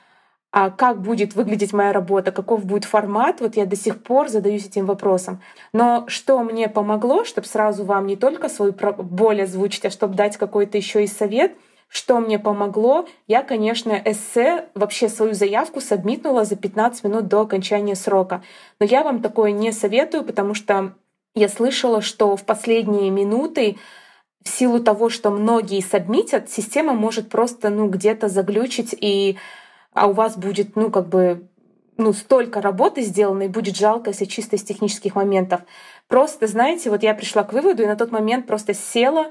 а 0.52 0.70
как 0.70 1.00
будет 1.00 1.34
выглядеть 1.34 1.72
моя 1.72 1.92
работа, 1.92 2.30
каков 2.30 2.66
будет 2.66 2.84
формат, 2.84 3.40
вот 3.40 3.56
я 3.56 3.64
до 3.64 3.74
сих 3.74 4.02
пор 4.02 4.28
задаюсь 4.28 4.66
этим 4.66 4.84
вопросом. 4.84 5.40
Но 5.72 6.04
что 6.08 6.38
мне 6.40 6.68
помогло, 6.68 7.24
чтобы 7.24 7.46
сразу 7.46 7.84
вам 7.84 8.06
не 8.06 8.16
только 8.16 8.50
свою 8.50 8.72
боль 8.72 9.42
озвучить, 9.42 9.86
а 9.86 9.90
чтобы 9.90 10.14
дать 10.14 10.36
какой-то 10.36 10.76
еще 10.76 11.02
и 11.04 11.06
совет, 11.06 11.56
что 11.88 12.20
мне 12.20 12.38
помогло? 12.38 13.06
Я, 13.26 13.42
конечно, 13.42 14.00
эссе, 14.04 14.66
вообще 14.74 15.08
свою 15.08 15.32
заявку 15.32 15.80
сабмитнула 15.80 16.44
за 16.44 16.56
15 16.56 17.04
минут 17.04 17.28
до 17.28 17.40
окончания 17.40 17.94
срока. 17.94 18.42
Но 18.78 18.86
я 18.86 19.02
вам 19.02 19.22
такое 19.22 19.52
не 19.52 19.72
советую, 19.72 20.24
потому 20.24 20.54
что 20.54 20.94
я 21.34 21.48
слышала, 21.48 22.02
что 22.02 22.36
в 22.36 22.44
последние 22.44 23.10
минуты 23.10 23.76
в 24.44 24.48
силу 24.48 24.80
того, 24.80 25.08
что 25.08 25.30
многие 25.30 25.80
сабмитят, 25.80 26.50
система 26.50 26.94
может 26.94 27.30
просто 27.30 27.70
ну, 27.70 27.88
где-то 27.88 28.28
заглючить 28.28 28.94
и 28.98 29.38
а 29.92 30.06
у 30.06 30.12
вас 30.12 30.36
будет, 30.36 30.76
ну, 30.76 30.90
как 30.90 31.08
бы, 31.08 31.48
ну, 31.96 32.12
столько 32.12 32.60
работы 32.60 33.02
сделано, 33.02 33.44
и 33.44 33.48
будет 33.48 33.76
жалко, 33.76 34.10
если 34.10 34.24
чисто 34.24 34.56
из 34.56 34.62
технических 34.62 35.14
моментов. 35.14 35.62
Просто, 36.08 36.46
знаете, 36.46 36.90
вот 36.90 37.02
я 37.02 37.14
пришла 37.14 37.44
к 37.44 37.52
выводу, 37.52 37.82
и 37.82 37.86
на 37.86 37.96
тот 37.96 38.10
момент 38.10 38.46
просто 38.46 38.74
села, 38.74 39.26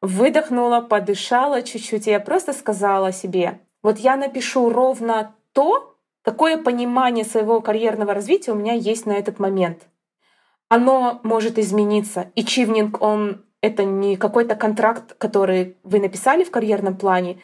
выдохнула, 0.00 0.80
подышала 0.80 1.62
чуть-чуть, 1.62 2.06
и 2.06 2.10
я 2.10 2.20
просто 2.20 2.52
сказала 2.52 3.12
себе, 3.12 3.60
вот 3.82 3.98
я 3.98 4.16
напишу 4.16 4.70
ровно 4.70 5.34
то, 5.52 5.96
какое 6.22 6.56
понимание 6.56 7.24
своего 7.24 7.60
карьерного 7.60 8.14
развития 8.14 8.52
у 8.52 8.56
меня 8.56 8.72
есть 8.72 9.06
на 9.06 9.12
этот 9.12 9.38
момент. 9.38 9.86
Оно 10.68 11.20
может 11.22 11.58
измениться. 11.58 12.30
И 12.34 12.44
чивнинг, 12.44 13.00
он 13.02 13.44
это 13.60 13.84
не 13.84 14.16
какой-то 14.16 14.56
контракт, 14.56 15.14
который 15.18 15.76
вы 15.84 16.00
написали 16.00 16.44
в 16.44 16.50
карьерном 16.50 16.96
плане, 16.96 17.40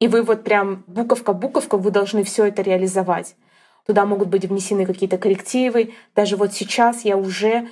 и 0.00 0.08
вы 0.08 0.22
вот 0.22 0.44
прям 0.44 0.84
буковка-буковка, 0.86 1.76
вы 1.76 1.90
должны 1.90 2.24
все 2.24 2.46
это 2.46 2.62
реализовать. 2.62 3.36
Туда 3.86 4.06
могут 4.06 4.28
быть 4.28 4.44
внесены 4.44 4.86
какие-то 4.86 5.18
коррективы. 5.18 5.92
Даже 6.14 6.36
вот 6.36 6.52
сейчас 6.52 7.04
я 7.04 7.16
уже 7.16 7.68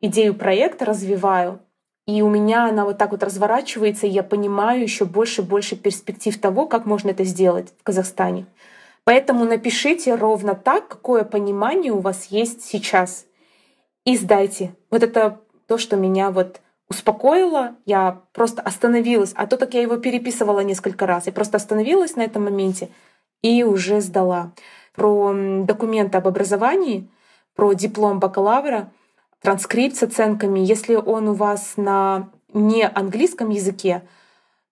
идею 0.00 0.34
проекта 0.34 0.86
развиваю, 0.86 1.60
и 2.06 2.22
у 2.22 2.28
меня 2.28 2.68
она 2.68 2.84
вот 2.84 2.98
так 2.98 3.12
вот 3.12 3.22
разворачивается, 3.22 4.06
и 4.06 4.10
я 4.10 4.22
понимаю 4.22 4.82
еще 4.82 5.04
больше 5.04 5.42
и 5.42 5.44
больше 5.44 5.76
перспектив 5.76 6.38
того, 6.40 6.66
как 6.66 6.86
можно 6.86 7.10
это 7.10 7.24
сделать 7.24 7.72
в 7.78 7.82
Казахстане. 7.82 8.46
Поэтому 9.04 9.44
напишите 9.44 10.14
ровно 10.14 10.54
так, 10.54 10.88
какое 10.88 11.24
понимание 11.24 11.92
у 11.92 12.00
вас 12.00 12.26
есть 12.26 12.64
сейчас. 12.64 13.26
И 14.04 14.16
сдайте. 14.16 14.74
Вот 14.90 15.02
это 15.02 15.40
то, 15.66 15.78
что 15.78 15.96
меня 15.96 16.30
вот 16.30 16.60
успокоила, 16.90 17.76
я 17.86 18.20
просто 18.32 18.60
остановилась. 18.60 19.32
А 19.36 19.46
то 19.46 19.56
так 19.56 19.72
я 19.74 19.80
его 19.80 19.96
переписывала 19.96 20.60
несколько 20.60 21.06
раз. 21.06 21.26
Я 21.26 21.32
просто 21.32 21.56
остановилась 21.56 22.16
на 22.16 22.22
этом 22.22 22.44
моменте 22.44 22.90
и 23.42 23.62
уже 23.62 24.00
сдала. 24.00 24.52
Про 24.94 25.32
документы 25.32 26.18
об 26.18 26.26
образовании, 26.26 27.08
про 27.54 27.72
диплом 27.72 28.18
бакалавра, 28.18 28.90
транскрипт 29.40 29.96
с 29.96 30.02
оценками. 30.02 30.60
Если 30.60 30.96
он 30.96 31.28
у 31.28 31.34
вас 31.34 31.74
на 31.76 32.28
не 32.52 32.86
английском 32.86 33.50
языке, 33.50 34.02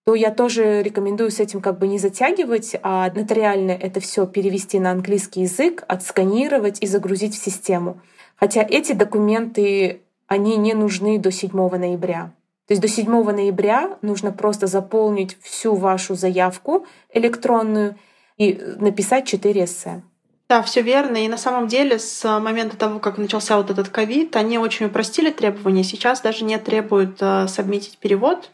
то 0.05 0.15
я 0.15 0.31
тоже 0.31 0.83
рекомендую 0.83 1.31
с 1.31 1.39
этим 1.39 1.61
как 1.61 1.79
бы 1.79 1.87
не 1.87 1.99
затягивать, 1.99 2.75
а 2.83 3.11
нотариально 3.15 3.73
это 3.73 4.01
все 4.01 4.27
перевести 4.27 4.81
на 4.81 4.91
английский 4.91 5.43
язык, 5.43 5.85
отсканировать 5.87 6.83
и 6.83 6.87
загрузить 6.87 7.35
в 7.35 7.45
систему. 7.45 8.01
Хотя 8.37 8.63
эти 8.63 8.93
документы 8.93 10.03
они 10.29 10.57
не 10.57 10.75
нужны 10.75 11.19
до 11.19 11.33
7 11.33 11.51
ноября. 11.53 12.33
То 12.67 12.73
есть 12.73 12.83
до 12.83 12.89
7 12.89 13.11
ноября 13.11 13.99
нужно 14.03 14.31
просто 14.31 14.67
заполнить 14.67 15.37
всю 15.41 15.75
вашу 15.75 16.15
заявку 16.15 16.87
электронную 17.13 17.97
и 18.37 18.53
написать 18.77 19.27
4 19.27 19.65
эссе. 19.65 20.03
Да, 20.49 20.63
все 20.63 20.83
верно. 20.83 21.17
И 21.17 21.29
на 21.29 21.37
самом 21.37 21.67
деле 21.67 21.99
с 21.99 22.39
момента 22.41 22.77
того, 22.77 23.01
как 23.01 23.19
начался 23.19 23.57
вот 23.57 23.71
этот 23.71 23.89
ковид, 23.89 24.37
они 24.37 24.59
очень 24.59 24.87
упростили 24.87 25.31
требования. 25.31 25.83
Сейчас 25.83 26.21
даже 26.21 26.45
не 26.45 26.59
требуют 26.59 27.19
э, 27.21 27.49
сабмитить 27.49 27.99
перевод, 27.99 28.51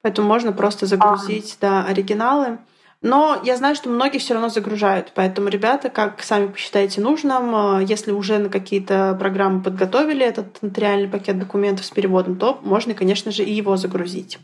поэтому 0.00 0.28
можно 0.28 0.52
просто 0.52 0.86
загрузить 0.86 1.58
а. 1.60 1.60
да, 1.60 1.84
оригиналы. 1.86 2.58
Но 3.04 3.38
я 3.44 3.58
знаю, 3.58 3.76
что 3.76 3.90
многие 3.90 4.16
все 4.16 4.32
равно 4.32 4.48
загружают, 4.48 5.12
поэтому, 5.14 5.48
ребята, 5.48 5.90
как 5.90 6.22
сами 6.22 6.46
посчитаете 6.46 7.02
нужным, 7.02 7.80
э, 7.80 7.84
если 7.84 8.12
уже 8.12 8.38
на 8.38 8.48
какие-то 8.48 9.14
программы 9.20 9.62
подготовили 9.62 10.24
этот 10.24 10.62
нотариальный 10.62 11.06
пакет 11.06 11.38
документов 11.38 11.84
с 11.84 11.90
переводом, 11.90 12.36
то 12.36 12.58
можно, 12.62 12.94
конечно 12.94 13.30
же, 13.30 13.42
и 13.42 13.52
его 13.52 13.76
загрузить. 13.76 14.38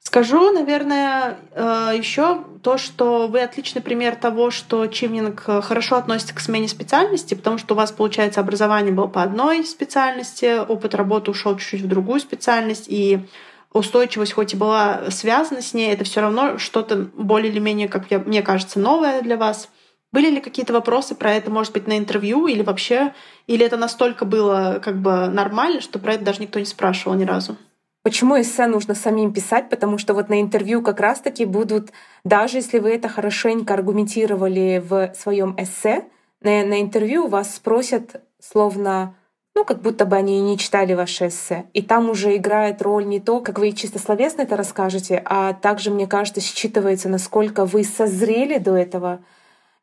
Скажу, 0.00 0.52
наверное, 0.52 1.36
э, 1.50 1.92
еще 1.98 2.44
то, 2.62 2.78
что 2.78 3.28
вы 3.28 3.42
отличный 3.42 3.82
пример 3.82 4.16
того, 4.16 4.50
что 4.50 4.86
Чивнинг 4.86 5.42
хорошо 5.42 5.96
относится 5.96 6.34
к 6.34 6.40
смене 6.40 6.68
специальности, 6.68 7.34
потому 7.34 7.58
что 7.58 7.74
у 7.74 7.76
вас, 7.76 7.92
получается, 7.92 8.40
образование 8.40 8.94
было 8.94 9.06
по 9.06 9.22
одной 9.22 9.66
специальности, 9.66 10.58
опыт 10.66 10.94
работы 10.94 11.30
ушел 11.30 11.58
чуть-чуть 11.58 11.82
в 11.82 11.88
другую 11.88 12.20
специальность, 12.20 12.86
и 12.88 13.28
устойчивость 13.72 14.32
хоть 14.32 14.54
и 14.54 14.56
была 14.56 15.10
связана 15.10 15.62
с 15.62 15.74
ней, 15.74 15.92
это 15.92 16.04
все 16.04 16.20
равно 16.20 16.58
что-то 16.58 16.96
более 16.96 17.50
или 17.50 17.58
менее, 17.58 17.88
как 17.88 18.10
я, 18.10 18.18
мне 18.18 18.42
кажется, 18.42 18.78
новое 18.78 19.22
для 19.22 19.36
вас. 19.36 19.68
Были 20.12 20.28
ли 20.28 20.40
какие-то 20.40 20.74
вопросы 20.74 21.14
про 21.14 21.32
это, 21.32 21.50
может 21.50 21.72
быть, 21.72 21.86
на 21.86 21.96
интервью 21.96 22.46
или 22.46 22.62
вообще, 22.62 23.14
или 23.46 23.64
это 23.64 23.78
настолько 23.78 24.26
было 24.26 24.80
как 24.82 25.00
бы 25.00 25.28
нормально, 25.28 25.80
что 25.80 25.98
про 25.98 26.14
это 26.14 26.24
даже 26.24 26.42
никто 26.42 26.58
не 26.58 26.66
спрашивал 26.66 27.16
ни 27.16 27.24
разу? 27.24 27.56
Почему 28.02 28.38
эссе 28.38 28.66
нужно 28.66 28.94
самим 28.94 29.32
писать? 29.32 29.70
Потому 29.70 29.96
что 29.96 30.12
вот 30.12 30.28
на 30.28 30.40
интервью 30.40 30.82
как 30.82 31.00
раз-таки 31.00 31.44
будут, 31.44 31.92
даже 32.24 32.58
если 32.58 32.78
вы 32.78 32.90
это 32.90 33.08
хорошенько 33.08 33.74
аргументировали 33.74 34.82
в 34.84 35.14
своем 35.14 35.54
эссе, 35.56 36.04
на, 36.40 36.64
на 36.64 36.80
интервью 36.82 37.28
вас 37.28 37.54
спросят 37.54 38.20
словно 38.40 39.14
ну, 39.54 39.64
как 39.64 39.82
будто 39.82 40.06
бы 40.06 40.16
они 40.16 40.40
не 40.40 40.56
читали 40.56 40.94
ваше 40.94 41.28
эссе. 41.28 41.66
И 41.74 41.82
там 41.82 42.08
уже 42.08 42.36
играет 42.36 42.80
роль 42.80 43.06
не 43.06 43.20
то, 43.20 43.40
как 43.40 43.58
вы 43.58 43.72
чисто 43.72 43.98
словесно 43.98 44.42
это 44.42 44.56
расскажете, 44.56 45.22
а 45.24 45.52
также, 45.52 45.90
мне 45.90 46.06
кажется, 46.06 46.40
считывается, 46.40 47.08
насколько 47.08 47.66
вы 47.66 47.84
созрели 47.84 48.58
до 48.58 48.74
этого 48.74 49.20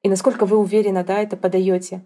и 0.02 0.10
насколько 0.10 0.46
вы 0.46 0.58
уверенно 0.58 1.04
да, 1.04 1.20
это 1.20 1.38
подаете. 1.38 2.04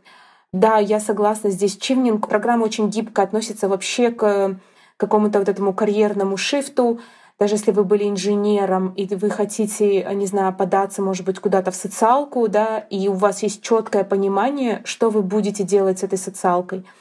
Да, 0.51 0.77
я 0.77 0.99
согласна, 0.99 1.51
здесь 1.51 1.77
чивнинг, 1.77 2.27
программа 2.27 2.65
очень 2.65 2.89
гибко 2.89 3.21
относится 3.23 3.69
вообще 3.69 4.11
к 4.11 4.59
какому-то 4.97 5.39
вот 5.39 5.49
этому 5.49 5.73
карьерному 5.73 6.37
шифту, 6.37 6.99
даже 7.39 7.55
если 7.55 7.71
вы 7.71 7.83
были 7.83 8.07
инженером, 8.07 8.93
и 8.93 9.07
вы 9.15 9.29
хотите, 9.29 10.05
не 10.13 10.27
знаю, 10.27 10.53
податься, 10.53 11.01
может 11.01 11.25
быть, 11.25 11.39
куда-то 11.39 11.71
в 11.71 11.75
социалку, 11.75 12.47
да, 12.47 12.77
и 12.77 13.07
у 13.07 13.13
вас 13.13 13.41
есть 13.41 13.63
четкое 13.63 14.03
понимание, 14.03 14.81
что 14.85 15.09
вы 15.09 15.23
будете 15.23 15.63
делать 15.63 15.99
с 15.99 16.03
этой 16.03 16.19
социалкой— 16.19 16.85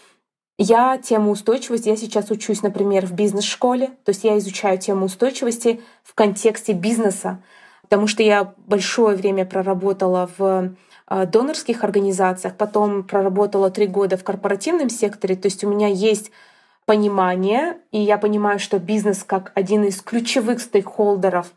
я 0.63 0.99
тему 0.99 1.31
устойчивости, 1.31 1.89
я 1.89 1.97
сейчас 1.97 2.31
учусь, 2.31 2.63
например, 2.63 3.07
в 3.07 3.13
бизнес-школе, 3.13 3.89
то 4.05 4.11
есть 4.11 4.25
я 4.25 4.39
изучаю 4.39 4.79
тему 4.79 5.07
устойчивости 5.07 5.81
в 6.03 6.15
контексте 6.15 6.73
бизнеса, 6.73 7.43
потому 7.83 8.07
что 8.07 8.23
я 8.23 8.55
большое 8.67 9.17
время 9.17 9.45
проработала 9.45 10.31
в 10.39 10.75
э, 11.09 11.27
донорских 11.27 11.85
организациях, 11.85 12.57
потом 12.57 13.03
проработала 13.03 13.71
три 13.71 13.87
года 13.87 14.17
в 14.17 14.25
корпоративном 14.25 14.89
секторе, 14.89 15.37
то 15.37 15.47
есть 15.47 15.65
у 15.65 15.69
меня 15.69 15.89
есть 15.89 16.31
понимание, 16.87 17.79
и 17.91 18.01
я 18.01 18.19
понимаю, 18.19 18.59
что 18.59 18.79
бизнес 18.79 19.25
как 19.25 19.53
один 19.55 19.85
из 19.85 20.01
ключевых 20.01 20.61
стейкхолдеров 20.61 21.53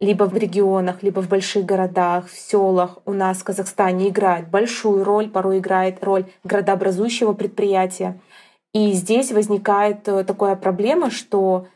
либо 0.00 0.24
в 0.24 0.36
регионах, 0.36 1.02
либо 1.02 1.20
в 1.20 1.28
больших 1.28 1.66
городах, 1.66 2.26
в 2.28 2.38
селах 2.38 2.98
у 3.04 3.12
нас 3.12 3.38
в 3.38 3.44
Казахстане 3.44 4.08
играет 4.08 4.48
большую 4.48 5.04
роль, 5.04 5.28
порой 5.28 5.58
играет 5.58 6.02
роль 6.02 6.24
градообразующего 6.42 7.34
предприятия. 7.34 8.18
И 8.72 8.92
здесь 8.92 9.32
возникает 9.32 10.06
э, 10.08 10.24
такая 10.24 10.54
проблема, 10.54 11.10
что 11.10 11.66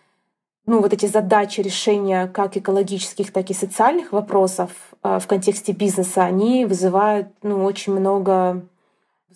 ну, 0.67 0.81
вот 0.81 0.93
эти 0.93 1.07
задачи 1.07 1.61
решения 1.61 2.27
как 2.27 2.57
экологических, 2.57 3.33
так 3.33 3.51
и 3.51 3.55
социальных 3.55 4.13
вопросов 4.13 4.71
э, 5.03 5.19
в 5.19 5.27
контексте 5.27 5.73
бизнеса, 5.73 6.25
они 6.25 6.65
вызывают 6.65 7.29
ну, 7.43 7.65
очень 7.65 7.93
много, 7.93 8.63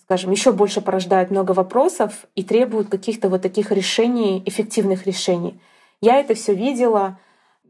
скажем, 0.02 0.30
еще 0.30 0.52
больше 0.52 0.80
порождают 0.80 1.30
много 1.30 1.52
вопросов 1.52 2.26
и 2.34 2.44
требуют 2.44 2.88
каких-то 2.88 3.28
вот 3.28 3.42
таких 3.42 3.72
решений, 3.72 4.42
эффективных 4.46 5.06
решений. 5.06 5.60
Я 6.00 6.20
это 6.20 6.34
все 6.34 6.54
видела. 6.54 7.18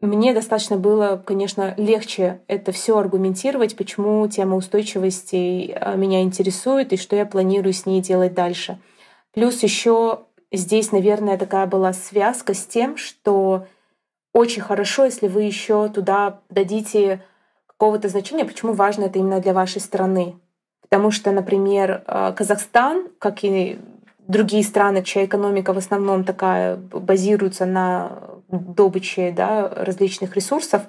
Мне 0.01 0.33
достаточно 0.35 0.77
было, 0.77 1.21
конечно, 1.25 1.75
легче 1.77 2.41
это 2.47 2.71
все 2.71 2.97
аргументировать, 2.97 3.75
почему 3.77 4.29
тема 4.29 4.55
устойчивости 4.55 5.73
э, 5.73 5.97
меня 5.97 6.21
интересует 6.21 6.93
и 6.93 6.99
что 6.99 7.17
я 7.17 7.25
планирую 7.25 7.73
с 7.73 7.87
ней 7.87 8.03
делать 8.03 8.35
дальше. 8.35 8.79
Плюс 9.33 9.63
еще 9.63 10.21
здесь, 10.53 10.93
наверное, 10.93 11.39
такая 11.39 11.67
была 11.67 11.93
связка 11.93 12.55
с 12.55 12.67
тем, 12.67 12.97
что 12.97 13.67
очень 14.33 14.63
хорошо, 14.63 15.05
если 15.05 15.29
вы 15.29 15.43
еще 15.43 15.89
туда 15.89 16.41
дадите 16.49 17.23
какого-то 17.67 18.09
значения, 18.09 18.45
почему 18.45 18.73
важно 18.73 19.05
это 19.05 19.19
именно 19.19 19.41
для 19.41 19.53
вашей 19.53 19.81
страны. 19.81 20.37
Потому 20.83 21.11
что, 21.11 21.33
например, 21.33 22.03
э, 22.07 22.33
Казахстан, 22.37 23.09
как 23.19 23.45
и 23.45 23.79
другие 24.27 24.63
страны, 24.63 25.03
чья 25.03 25.25
экономика 25.25 25.73
в 25.73 25.79
основном 25.79 26.25
такая 26.25 26.77
базируется 26.77 27.67
на 27.67 28.41
добыче 28.49 29.33
да, 29.33 29.69
различных 29.69 30.37
ресурсов, 30.37 30.83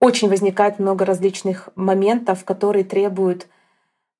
очень 0.00 0.28
возникает 0.28 0.78
много 0.78 1.04
различных 1.04 1.70
моментов, 1.74 2.44
которые 2.44 2.84
требуют 2.84 3.48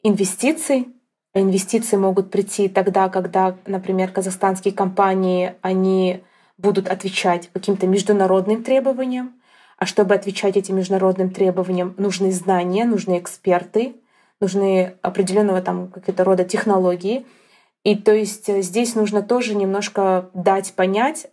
инвестиций, 0.02 0.88
Инвестиции 1.34 1.96
могут 1.96 2.30
прийти 2.30 2.68
тогда, 2.68 3.08
когда, 3.08 3.56
например, 3.66 4.10
казахстанские 4.10 4.72
компании, 4.72 5.54
они 5.60 6.22
будут 6.56 6.88
отвечать 6.88 7.50
каким-то 7.52 7.86
международным 7.86 8.62
требованиям. 8.62 9.34
А 9.76 9.86
чтобы 9.86 10.14
отвечать 10.14 10.56
этим 10.56 10.76
международным 10.76 11.30
требованиям, 11.30 11.94
нужны 11.98 12.32
знания, 12.32 12.84
нужны 12.84 13.18
эксперты, 13.18 13.94
нужны 14.40 14.94
определенного 15.02 15.62
там 15.62 15.88
какие-то 15.88 16.24
рода 16.24 16.44
технологии. 16.44 17.24
И 17.84 17.94
то 17.94 18.12
есть 18.12 18.48
э, 18.48 18.60
здесь 18.62 18.96
нужно 18.96 19.22
тоже 19.22 19.54
немножко 19.54 20.30
дать 20.34 20.72
понять, 20.74 21.28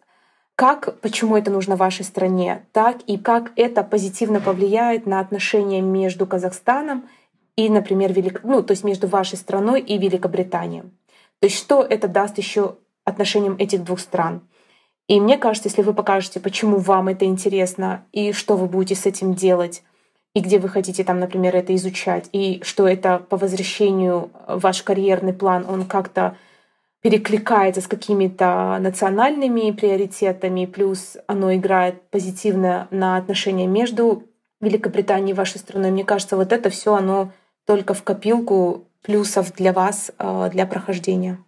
как, 0.56 1.00
почему 1.02 1.36
это 1.36 1.52
нужно 1.52 1.76
вашей 1.76 2.06
стране, 2.06 2.66
так 2.72 3.02
и 3.08 3.18
как 3.18 3.52
это 3.58 3.84
позитивно 3.84 4.40
повлияет 4.40 5.06
на 5.06 5.20
отношения 5.20 5.82
между 5.82 6.26
Казахстаном 6.26 7.10
и, 7.56 7.70
например, 7.70 8.12
Велик... 8.14 8.42
ну, 8.44 8.62
то 8.64 8.72
есть 8.72 8.84
между 8.84 9.08
вашей 9.08 9.38
страной 9.38 9.82
и 9.82 9.98
Великобританией. 9.98 10.84
То 11.40 11.48
есть 11.48 11.58
что 11.58 11.84
это 11.84 12.08
даст 12.08 12.38
еще 12.38 12.76
отношениям 13.04 13.56
этих 13.58 13.84
двух 13.84 14.00
стран. 14.00 14.42
И 15.08 15.20
мне 15.20 15.38
кажется, 15.38 15.70
если 15.70 15.84
вы 15.84 15.94
покажете, 15.94 16.40
почему 16.40 16.78
вам 16.80 17.10
это 17.10 17.26
интересно 17.26 18.06
и 18.12 18.32
что 18.32 18.58
вы 18.58 18.66
будете 18.66 19.00
с 19.00 19.06
этим 19.06 19.36
делать, 19.36 19.84
и 20.34 20.40
где 20.40 20.60
вы 20.60 20.68
хотите 20.68 21.04
там, 21.04 21.20
например, 21.20 21.56
это 21.56 21.74
изучать, 21.76 22.28
и 22.34 22.62
что 22.64 22.88
это 22.88 23.20
по 23.20 23.38
возвращению 23.38 24.32
ваш 24.48 24.84
карьерный 24.84 25.34
план, 25.34 25.66
он 25.70 25.86
как-то 25.86 26.36
перекликается 27.02 27.82
с 27.82 27.88
какими-то 27.88 28.78
национальными 28.82 29.70
приоритетами, 29.72 30.66
плюс 30.66 31.18
оно 31.28 31.54
играет 31.54 32.02
позитивно 32.10 32.88
на 32.90 33.16
отношения 33.16 33.68
между 33.68 34.24
Великобританией 34.60 35.32
и 35.32 35.36
вашей 35.36 35.60
страной. 35.60 35.92
Мне 35.92 36.04
кажется, 36.04 36.36
вот 36.36 36.52
это 36.52 36.72
все 36.72 36.96
оно 36.96 37.32
только 37.66 37.94
в 37.94 38.04
копилку 38.04 38.88
плюсов 39.02 39.54
для 39.54 39.74
вас, 39.74 40.12
э, 40.18 40.50
для 40.52 40.66
прохождения. 40.66 41.40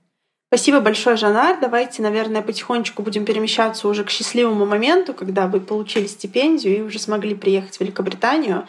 Спасибо 0.50 0.80
большое, 0.80 1.18
Жанар. 1.18 1.60
Давайте, 1.60 2.02
наверное, 2.02 2.42
потихонечку 2.42 3.04
будем 3.04 3.26
перемещаться 3.26 3.88
уже 3.90 4.06
к 4.06 4.10
счастливому 4.10 4.66
моменту, 4.66 5.14
когда 5.14 5.48
вы 5.48 5.60
получили 5.60 6.08
стипендию 6.08 6.78
и 6.78 6.82
уже 6.82 7.00
смогли 7.00 7.36
приехать 7.36 7.76
в 7.76 7.82
Великобританию. 7.82 8.66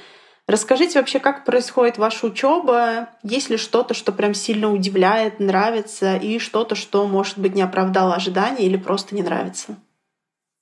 Расскажите 0.48 0.98
вообще, 0.98 1.20
как 1.20 1.44
происходит 1.44 1.98
ваша 1.98 2.26
учеба, 2.26 3.10
есть 3.22 3.50
ли 3.50 3.58
что-то, 3.58 3.94
что 3.94 4.12
прям 4.12 4.34
сильно 4.34 4.72
удивляет, 4.72 5.38
нравится, 5.40 6.16
и 6.16 6.38
что-то, 6.38 6.74
что, 6.74 7.06
может 7.06 7.38
быть, 7.38 7.54
не 7.54 7.62
оправдало 7.62 8.14
ожидания 8.14 8.64
или 8.64 8.76
просто 8.76 9.14
не 9.14 9.22
нравится? 9.22 9.76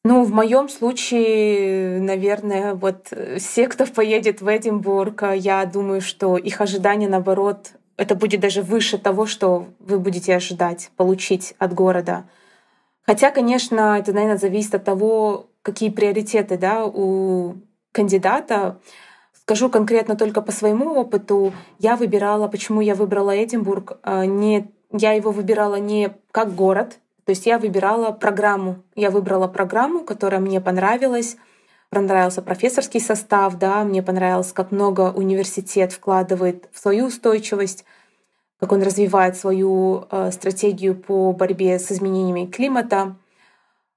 Ну, 0.09 0.23
в 0.23 0.31
моем 0.31 0.69
случае, 0.69 1.99
наверное, 2.01 2.75
вот 2.75 3.13
все, 3.39 3.67
кто 3.67 3.87
поедет 3.87 4.41
в 4.41 4.47
Эдинбург, 4.47 5.25
я 5.35 5.67
думаю, 5.67 6.01
что 6.01 6.37
их 6.37 6.61
ожидания, 6.61 7.09
наоборот, 7.09 7.73
это 7.97 8.15
будет 8.15 8.39
даже 8.39 8.63
выше 8.63 8.99
того, 8.99 9.27
что 9.27 9.67
вы 9.81 9.99
будете 9.99 10.37
ожидать 10.37 10.93
получить 10.97 11.55
от 11.59 11.75
города. 11.75 12.23
Хотя, 13.05 13.33
конечно, 13.33 13.99
это, 13.99 14.13
наверное, 14.13 14.39
зависит 14.39 14.77
от 14.77 14.85
того, 14.85 15.49
какие 15.63 15.91
приоритеты 15.91 16.57
да, 16.57 16.87
у 16.87 17.57
кандидата. 17.91 18.79
Скажу 19.33 19.69
конкретно 19.69 20.15
только 20.15 20.41
по 20.41 20.53
своему 20.53 20.95
опыту. 20.95 21.53
Я 21.81 21.97
выбирала, 21.97 22.47
почему 22.47 22.81
я 22.81 22.95
выбрала 22.95 23.35
Эдинбург. 23.43 23.99
А, 24.05 24.25
не, 24.25 24.71
я 24.93 25.15
его 25.15 25.33
выбирала 25.33 25.81
не 25.81 26.13
как 26.31 26.55
город, 26.55 27.01
то 27.27 27.31
есть 27.31 27.45
я 27.45 27.59
выбирала 27.59 28.13
программу. 28.13 28.85
Я 28.95 29.11
выбрала 29.11 29.49
программу, 29.49 30.05
которая 30.05 30.41
мне 30.41 30.61
понравилась. 30.61 31.37
Понравился 31.91 32.41
профессорский 32.41 33.01
состав, 33.01 33.59
да, 33.59 33.83
мне 33.83 34.01
понравилось, 34.01 34.53
как 34.53 34.71
много 34.71 35.13
университет 35.13 35.93
вкладывает 35.93 36.69
в 36.73 36.79
свою 36.79 37.07
устойчивость, 37.07 37.85
как 38.61 38.71
он 38.71 38.81
развивает 38.83 39.37
свою 39.37 40.07
э, 40.09 40.31
стратегию 40.31 40.95
по 40.95 41.33
борьбе 41.33 41.81
с 41.81 41.91
изменениями 41.91 42.47
климата. 42.47 43.17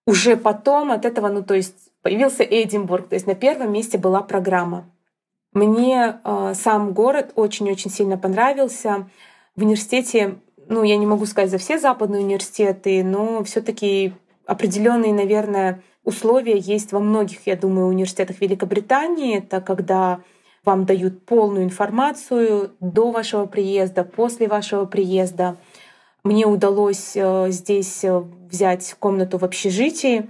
Уже 0.07 0.35
потом 0.35 0.91
от 0.91 1.05
этого, 1.05 1.29
ну 1.29 1.43
то 1.43 1.53
есть 1.53 1.91
появился 2.01 2.43
Эдинбург, 2.43 3.09
то 3.09 3.13
есть 3.13 3.27
на 3.27 3.35
первом 3.35 3.71
месте 3.71 3.99
была 3.99 4.21
программа. 4.21 4.89
Мне 5.53 6.19
э, 6.23 6.53
сам 6.55 6.93
город 6.93 7.33
очень-очень 7.35 7.91
сильно 7.91 8.17
понравился. 8.17 9.07
В 9.55 9.61
университете 9.61 10.39
ну, 10.69 10.83
я 10.83 10.97
не 10.97 11.07
могу 11.07 11.25
сказать 11.25 11.49
за 11.49 11.57
все 11.57 11.79
западные 11.79 12.23
университеты, 12.23 13.03
но 13.03 13.43
все 13.43 13.59
таки 13.59 14.13
определенные, 14.45 15.13
наверное, 15.13 15.81
условия 16.03 16.57
есть 16.57 16.91
во 16.91 16.99
многих, 16.99 17.39
я 17.47 17.55
думаю, 17.55 17.87
университетах 17.87 18.39
Великобритании. 18.39 19.39
Это 19.39 19.61
когда 19.61 20.21
вам 20.63 20.85
дают 20.85 21.25
полную 21.25 21.63
информацию 21.63 22.71
до 22.79 23.11
вашего 23.11 23.47
приезда, 23.47 24.03
после 24.03 24.47
вашего 24.47 24.85
приезда. 24.85 25.57
Мне 26.23 26.45
удалось 26.45 27.13
э, 27.15 27.47
здесь 27.49 28.03
э, 28.03 28.19
взять 28.19 28.95
комнату 28.99 29.39
в 29.39 29.45
общежитии. 29.45 30.29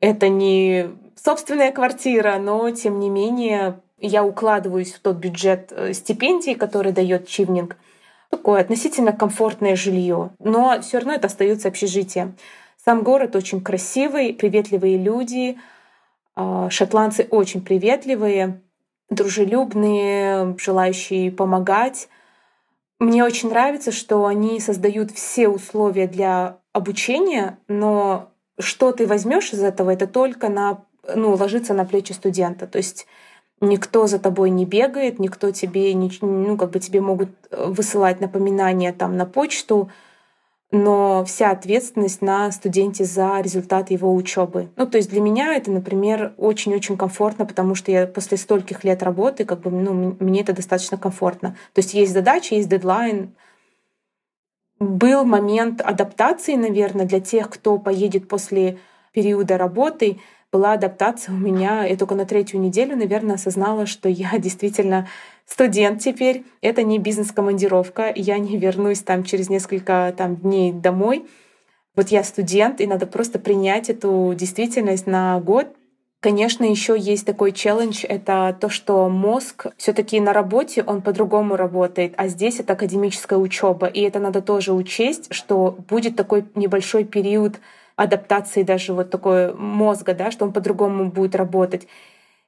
Это 0.00 0.28
не 0.28 0.90
собственная 1.16 1.72
квартира, 1.72 2.36
но 2.38 2.70
тем 2.70 2.98
не 2.98 3.08
менее 3.08 3.80
я 3.98 4.24
укладываюсь 4.24 4.92
в 4.92 5.00
тот 5.00 5.16
бюджет 5.16 5.72
э, 5.74 5.94
стипендий, 5.94 6.54
который 6.54 6.92
дает 6.92 7.26
Чивнинг. 7.28 7.78
Такое 8.34 8.62
относительно 8.62 9.12
комфортное 9.12 9.76
жилье, 9.76 10.30
но 10.40 10.80
все 10.82 10.98
равно 10.98 11.12
это 11.12 11.28
остается 11.28 11.68
общежитие. 11.68 12.34
Сам 12.84 13.04
город 13.04 13.36
очень 13.36 13.60
красивый, 13.62 14.34
приветливые 14.34 14.98
люди, 14.98 15.56
а, 16.34 16.68
шотландцы 16.68 17.28
очень 17.30 17.64
приветливые, 17.64 18.60
дружелюбные, 19.08 20.56
желающие 20.58 21.30
помогать. 21.30 22.08
Мне 22.98 23.22
очень 23.22 23.50
нравится, 23.50 23.92
что 23.92 24.26
они 24.26 24.58
создают 24.58 25.12
все 25.12 25.46
условия 25.46 26.08
для 26.08 26.58
обучения, 26.72 27.60
но 27.68 28.30
что 28.58 28.90
ты 28.90 29.06
возьмешь 29.06 29.52
из 29.52 29.62
этого, 29.62 29.90
это 29.90 30.08
только 30.08 30.48
на, 30.48 30.82
ну, 31.14 31.36
ложится 31.36 31.72
на 31.72 31.84
плечи 31.84 32.10
студента. 32.10 32.66
То 32.66 32.78
есть 32.78 33.06
никто 33.68 34.06
за 34.06 34.18
тобой 34.18 34.50
не 34.50 34.64
бегает, 34.64 35.18
никто 35.18 35.50
тебе, 35.50 35.94
ну, 36.20 36.56
как 36.56 36.70
бы 36.70 36.80
тебе 36.80 37.00
могут 37.00 37.30
э, 37.50 37.66
высылать 37.68 38.20
напоминания 38.20 38.92
там 38.92 39.16
на 39.16 39.26
почту, 39.26 39.90
но 40.70 41.24
вся 41.24 41.50
ответственность 41.50 42.20
на 42.20 42.50
студенте 42.50 43.04
за 43.04 43.40
результат 43.40 43.90
его 43.90 44.14
учебы. 44.14 44.68
Ну, 44.76 44.86
то 44.86 44.96
есть 44.98 45.10
для 45.10 45.20
меня 45.20 45.54
это, 45.54 45.70
например, 45.70 46.34
очень-очень 46.36 46.96
комфортно, 46.96 47.46
потому 47.46 47.74
что 47.74 47.92
я 47.92 48.06
после 48.06 48.36
стольких 48.36 48.82
лет 48.82 49.02
работы, 49.02 49.44
как 49.44 49.60
бы, 49.60 49.70
ну, 49.70 50.16
мне 50.18 50.40
это 50.40 50.52
достаточно 50.52 50.98
комфортно. 50.98 51.56
То 51.74 51.80
есть 51.80 51.94
есть 51.94 52.12
задача, 52.12 52.56
есть 52.56 52.68
дедлайн. 52.68 53.34
Был 54.80 55.24
момент 55.24 55.80
адаптации, 55.80 56.56
наверное, 56.56 57.06
для 57.06 57.20
тех, 57.20 57.48
кто 57.48 57.78
поедет 57.78 58.26
после 58.26 58.78
периода 59.12 59.56
работы— 59.56 60.18
была 60.54 60.74
адаптация 60.74 61.34
у 61.34 61.36
меня. 61.36 61.84
Я 61.84 61.96
только 61.96 62.14
на 62.14 62.26
третью 62.26 62.60
неделю, 62.60 62.96
наверное, 62.96 63.34
осознала, 63.34 63.86
что 63.86 64.08
я 64.08 64.30
действительно 64.38 65.08
студент 65.46 66.00
теперь. 66.00 66.44
Это 66.60 66.84
не 66.84 67.00
бизнес-командировка. 67.00 68.12
Я 68.14 68.38
не 68.38 68.56
вернусь 68.56 69.00
там 69.00 69.24
через 69.24 69.50
несколько 69.50 70.14
там, 70.16 70.36
дней 70.36 70.72
домой. 70.72 71.26
Вот 71.96 72.08
я 72.10 72.22
студент, 72.22 72.80
и 72.80 72.86
надо 72.86 73.06
просто 73.06 73.40
принять 73.40 73.90
эту 73.90 74.32
действительность 74.36 75.08
на 75.08 75.40
год. 75.40 75.66
Конечно, 76.20 76.64
еще 76.64 76.96
есть 76.96 77.26
такой 77.26 77.50
челлендж, 77.52 78.04
это 78.04 78.56
то, 78.58 78.70
что 78.70 79.08
мозг 79.10 79.66
все-таки 79.76 80.18
на 80.20 80.32
работе 80.32 80.82
он 80.82 81.02
по-другому 81.02 81.54
работает, 81.54 82.14
а 82.16 82.28
здесь 82.28 82.60
это 82.60 82.72
академическая 82.72 83.38
учеба, 83.38 83.86
и 83.88 84.00
это 84.00 84.20
надо 84.20 84.40
тоже 84.40 84.72
учесть, 84.72 85.26
что 85.34 85.76
будет 85.86 86.16
такой 86.16 86.46
небольшой 86.54 87.04
период 87.04 87.60
адаптации 87.96 88.62
даже 88.62 88.92
вот 88.92 89.10
такой 89.10 89.54
мозга, 89.54 90.14
да, 90.14 90.30
что 90.30 90.44
он 90.44 90.52
по-другому 90.52 91.10
будет 91.10 91.34
работать. 91.34 91.86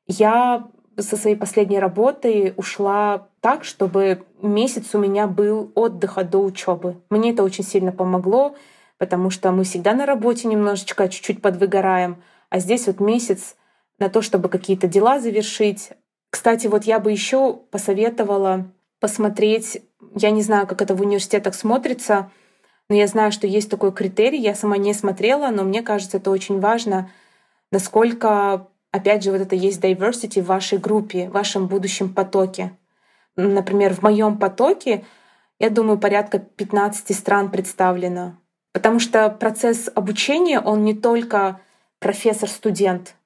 Я 0.06 0.68
со 0.98 1.16
своей 1.16 1.37
последней 1.37 1.78
работы 1.78 2.54
ушла 2.56 3.28
так, 3.40 3.64
чтобы 3.64 4.24
месяц 4.40 4.94
у 4.94 4.98
меня 4.98 5.26
был 5.26 5.70
отдыха 5.74 6.24
до 6.24 6.38
учебы. 6.38 6.96
Мне 7.11 7.32
это 7.32 7.42
очень 7.42 7.64
сильно 7.64 7.92
помогло, 7.92 8.56
потому 8.98 9.30
что 9.30 9.52
мы 9.52 9.64
всегда 9.64 9.92
на 9.92 10.06
работе 10.06 10.48
немножечко 10.48 11.09
чуть-чуть 11.09 11.42
подвыгораем, 11.42 12.22
а 12.48 12.59
здесь 12.59 12.87
вот 12.87 13.00
месяц 13.00 13.56
на 13.98 14.09
то, 14.09 14.22
чтобы 14.22 14.48
какие-то 14.48 14.88
дела 14.88 15.20
завершить. 15.20 15.90
Кстати, 16.30 16.66
вот 16.66 16.85
я 16.85 16.98
бы 16.98 17.12
еще 17.12 17.54
посоветовала 17.70 18.66
посмотреть, 19.00 19.82
я 20.14 20.30
не 20.30 20.42
знаю, 20.42 20.66
как 20.66 20.80
это 20.80 20.94
в 20.94 21.02
университетах 21.02 21.54
смотрится, 21.54 22.30
но 22.88 22.96
я 22.96 23.07
знаю, 23.07 23.33
что 23.33 23.46
есть 23.46 23.70
такой 23.70 23.92
критерий, 23.92 24.40
я 24.40 24.55
сама 24.55 24.77
не 24.77 24.94
смотрела, 24.94 25.49
но 25.49 25.64
мне 25.64 25.83
кажется, 25.83 26.18
это 26.18 26.31
очень 26.31 26.61
важно, 26.61 27.11
насколько, 27.72 28.68
опять 28.92 29.25
же, 29.25 29.33
вот 29.33 29.40
это 29.40 29.57
есть 29.57 29.83
diversity 29.83 30.40
в 30.40 30.46
вашей 30.46 30.79
группе, 30.79 31.29
в 31.29 31.33
вашем 31.33 31.66
будущем 31.66 32.12
потоке. 32.14 32.77
Например, 33.35 33.92
в 33.92 34.03
моем 34.03 34.38
потоке, 34.38 35.05
я 35.59 35.70
думаю, 35.70 35.99
порядка 35.99 36.38
15 36.38 37.16
стран 37.16 37.51
представлено. 37.51 38.37
Потому 38.72 38.99
что 38.99 39.31
процесс 39.31 39.90
обучения, 39.94 40.61
он 40.61 40.85
не 40.85 40.94
только 40.94 41.61
профессор-студент. 41.99 43.16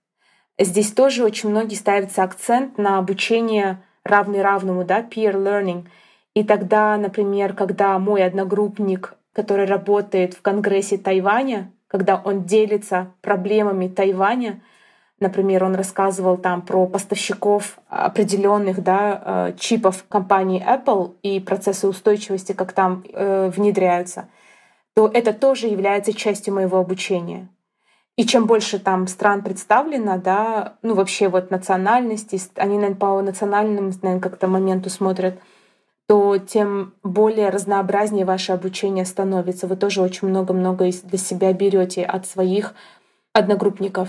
Здесь 0.58 0.92
тоже 0.92 1.24
очень 1.24 1.50
многие 1.50 1.74
ставится 1.74 2.22
акцент 2.22 2.78
на 2.78 2.98
обучение 2.98 3.82
равный 4.04 4.42
равному, 4.42 4.84
да, 4.84 5.00
peer 5.00 5.34
learning. 5.34 5.86
И 6.34 6.44
тогда, 6.44 6.96
например, 6.96 7.54
когда 7.54 7.98
мой 7.98 8.24
одногруппник 8.24 9.14
который 9.32 9.66
работает 9.66 10.34
в 10.34 10.42
Конгрессе 10.42 10.98
Тайваня, 10.98 11.72
когда 11.86 12.20
он 12.22 12.44
делится 12.44 13.12
проблемами 13.20 13.88
Тайваня. 13.88 14.62
Например, 15.18 15.64
он 15.64 15.74
рассказывал 15.74 16.38
там 16.38 16.62
про 16.62 16.86
поставщиков 16.86 17.78
определенных 17.88 18.82
да, 18.82 19.48
э, 19.50 19.52
чипов 19.58 20.04
компании 20.08 20.64
Apple 20.66 21.16
и 21.22 21.40
процессы 21.40 21.86
устойчивости, 21.86 22.52
как 22.52 22.72
там 22.72 23.04
э, 23.12 23.50
внедряются, 23.54 24.28
то 24.94 25.10
это 25.12 25.32
тоже 25.32 25.66
является 25.66 26.14
частью 26.14 26.54
моего 26.54 26.78
обучения. 26.78 27.48
И 28.16 28.24
чем 28.24 28.46
больше 28.46 28.78
там 28.78 29.06
стран 29.06 29.42
представлено, 29.42 30.18
да, 30.18 30.74
ну 30.82 30.94
вообще 30.94 31.28
вот 31.28 31.50
национальности, 31.50 32.40
они, 32.56 32.76
наверное, 32.76 32.96
по 32.96 33.20
национальным, 33.22 33.92
наверное, 34.02 34.20
как-то 34.20 34.48
моменту 34.48 34.90
смотрят— 34.90 35.38
то 36.10 36.38
тем 36.38 36.94
более 37.04 37.50
разнообразнее 37.50 38.24
ваше 38.24 38.50
обучение 38.50 39.04
становится. 39.04 39.68
Вы 39.68 39.76
тоже 39.76 40.02
очень 40.02 40.26
много-много 40.26 40.90
для 41.04 41.18
себя 41.18 41.52
берете 41.52 42.02
от 42.02 42.26
своих 42.26 42.74
одногруппников. 43.32 44.08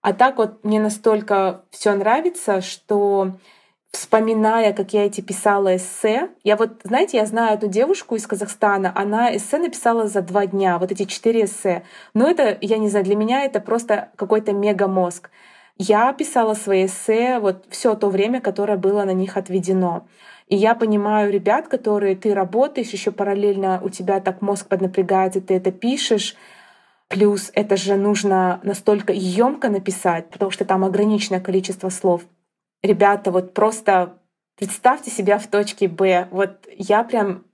А 0.00 0.14
так 0.14 0.38
вот 0.38 0.64
мне 0.64 0.80
настолько 0.80 1.62
все 1.70 1.94
нравится, 1.94 2.60
что 2.60 3.36
вспоминая, 3.92 4.72
как 4.72 4.94
я 4.94 5.06
эти 5.06 5.20
писала 5.20 5.76
эссе, 5.76 6.30
я 6.42 6.56
вот, 6.56 6.80
знаете, 6.82 7.18
я 7.18 7.26
знаю 7.26 7.56
эту 7.56 7.68
девушку 7.68 8.16
из 8.16 8.26
Казахстана, 8.26 8.90
она 8.92 9.36
эссе 9.36 9.58
написала 9.58 10.08
за 10.08 10.22
два 10.22 10.46
дня, 10.46 10.76
вот 10.80 10.90
эти 10.90 11.04
четыре 11.04 11.44
эссе. 11.44 11.84
Но 12.14 12.28
это, 12.28 12.58
я 12.60 12.78
не 12.78 12.88
знаю, 12.88 13.04
для 13.04 13.14
меня 13.14 13.44
это 13.44 13.60
просто 13.60 14.08
какой-то 14.16 14.52
мега-мозг. 14.52 15.30
Я 15.78 16.12
писала 16.14 16.54
свои 16.54 16.86
эссе 16.86 17.38
вот 17.38 17.64
все 17.70 17.94
то 17.94 18.08
время, 18.08 18.40
которое 18.40 18.76
было 18.76 19.04
на 19.04 19.12
них 19.12 19.36
отведено. 19.36 20.04
И 20.48 20.56
я 20.56 20.74
понимаю 20.74 21.32
ребят, 21.32 21.68
которые 21.68 22.16
ты 22.16 22.34
работаешь, 22.34 22.90
еще 22.90 23.10
параллельно 23.10 23.80
у 23.82 23.88
тебя 23.88 24.20
так 24.20 24.42
мозг 24.42 24.66
поднапрягается, 24.68 25.40
ты 25.40 25.54
это 25.54 25.72
пишешь. 25.72 26.36
Плюс 27.08 27.50
это 27.54 27.76
же 27.76 27.96
нужно 27.96 28.60
настолько 28.62 29.12
емко 29.12 29.68
написать, 29.68 30.30
потому 30.30 30.50
что 30.50 30.64
там 30.64 30.84
ограниченное 30.84 31.40
количество 31.40 31.90
слов. 31.90 32.22
Ребята, 32.82 33.30
вот 33.30 33.54
просто 33.54 34.18
представьте 34.56 35.10
себя 35.10 35.38
в 35.38 35.46
точке 35.46 35.88
Б. 35.88 36.28
Вот 36.30 36.66
я 36.76 37.04
прям 37.04 37.44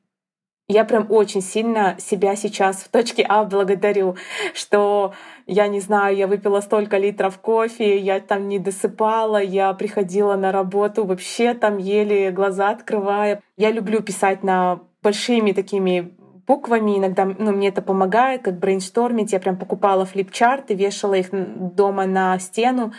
я 0.68 0.84
прям 0.84 1.06
очень 1.10 1.40
сильно 1.40 1.96
себя 1.98 2.36
сейчас 2.36 2.76
в 2.76 2.90
точке 2.90 3.24
А 3.26 3.44
благодарю, 3.44 4.16
что 4.54 5.14
я 5.46 5.66
не 5.66 5.80
знаю, 5.80 6.14
я 6.14 6.26
выпила 6.26 6.60
столько 6.60 6.98
литров 6.98 7.38
кофе, 7.38 7.96
я 7.98 8.20
там 8.20 8.48
не 8.48 8.58
досыпала, 8.58 9.42
я 9.42 9.72
приходила 9.72 10.36
на 10.36 10.52
работу 10.52 11.04
вообще 11.04 11.54
там 11.54 11.78
еле 11.78 12.30
глаза 12.30 12.68
открывая. 12.70 13.40
Я 13.56 13.70
люблю 13.70 14.02
писать 14.02 14.42
на 14.42 14.80
большими 15.02 15.52
такими 15.52 16.14
буквами, 16.46 16.98
иногда 16.98 17.24
ну, 17.24 17.52
мне 17.52 17.68
это 17.68 17.80
помогает, 17.80 18.42
как 18.42 18.58
брейнштормить. 18.58 19.32
Я 19.32 19.40
прям 19.40 19.56
покупала 19.56 20.04
флипчарты, 20.04 20.74
вешала 20.74 21.14
их 21.14 21.28
дома 21.30 22.04
на 22.04 22.38
стену, 22.38 22.92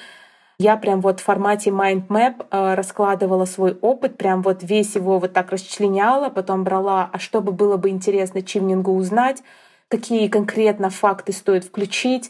я 0.60 0.76
прям 0.76 1.00
вот 1.00 1.22
в 1.22 1.24
формате 1.24 1.70
mind 1.70 2.08
map 2.08 2.46
э, 2.52 2.74
раскладывала 2.76 3.46
свой 3.46 3.78
опыт, 3.80 4.18
прям 4.18 4.42
вот 4.42 4.62
весь 4.62 4.96
его 4.96 5.18
вот 5.18 5.32
так 5.32 5.52
расчленяла, 5.52 6.30
потом 6.30 6.66
брала, 6.66 7.10
а 7.14 7.18
что 7.18 7.40
бы 7.40 7.54
было 7.54 7.78
бы 7.78 7.90
интересно 7.90 8.42
Чивнингу 8.42 8.92
узнать, 8.92 9.42
какие 9.88 10.28
конкретно 10.28 10.90
факты 10.90 11.32
стоит 11.32 11.64
включить, 11.64 12.30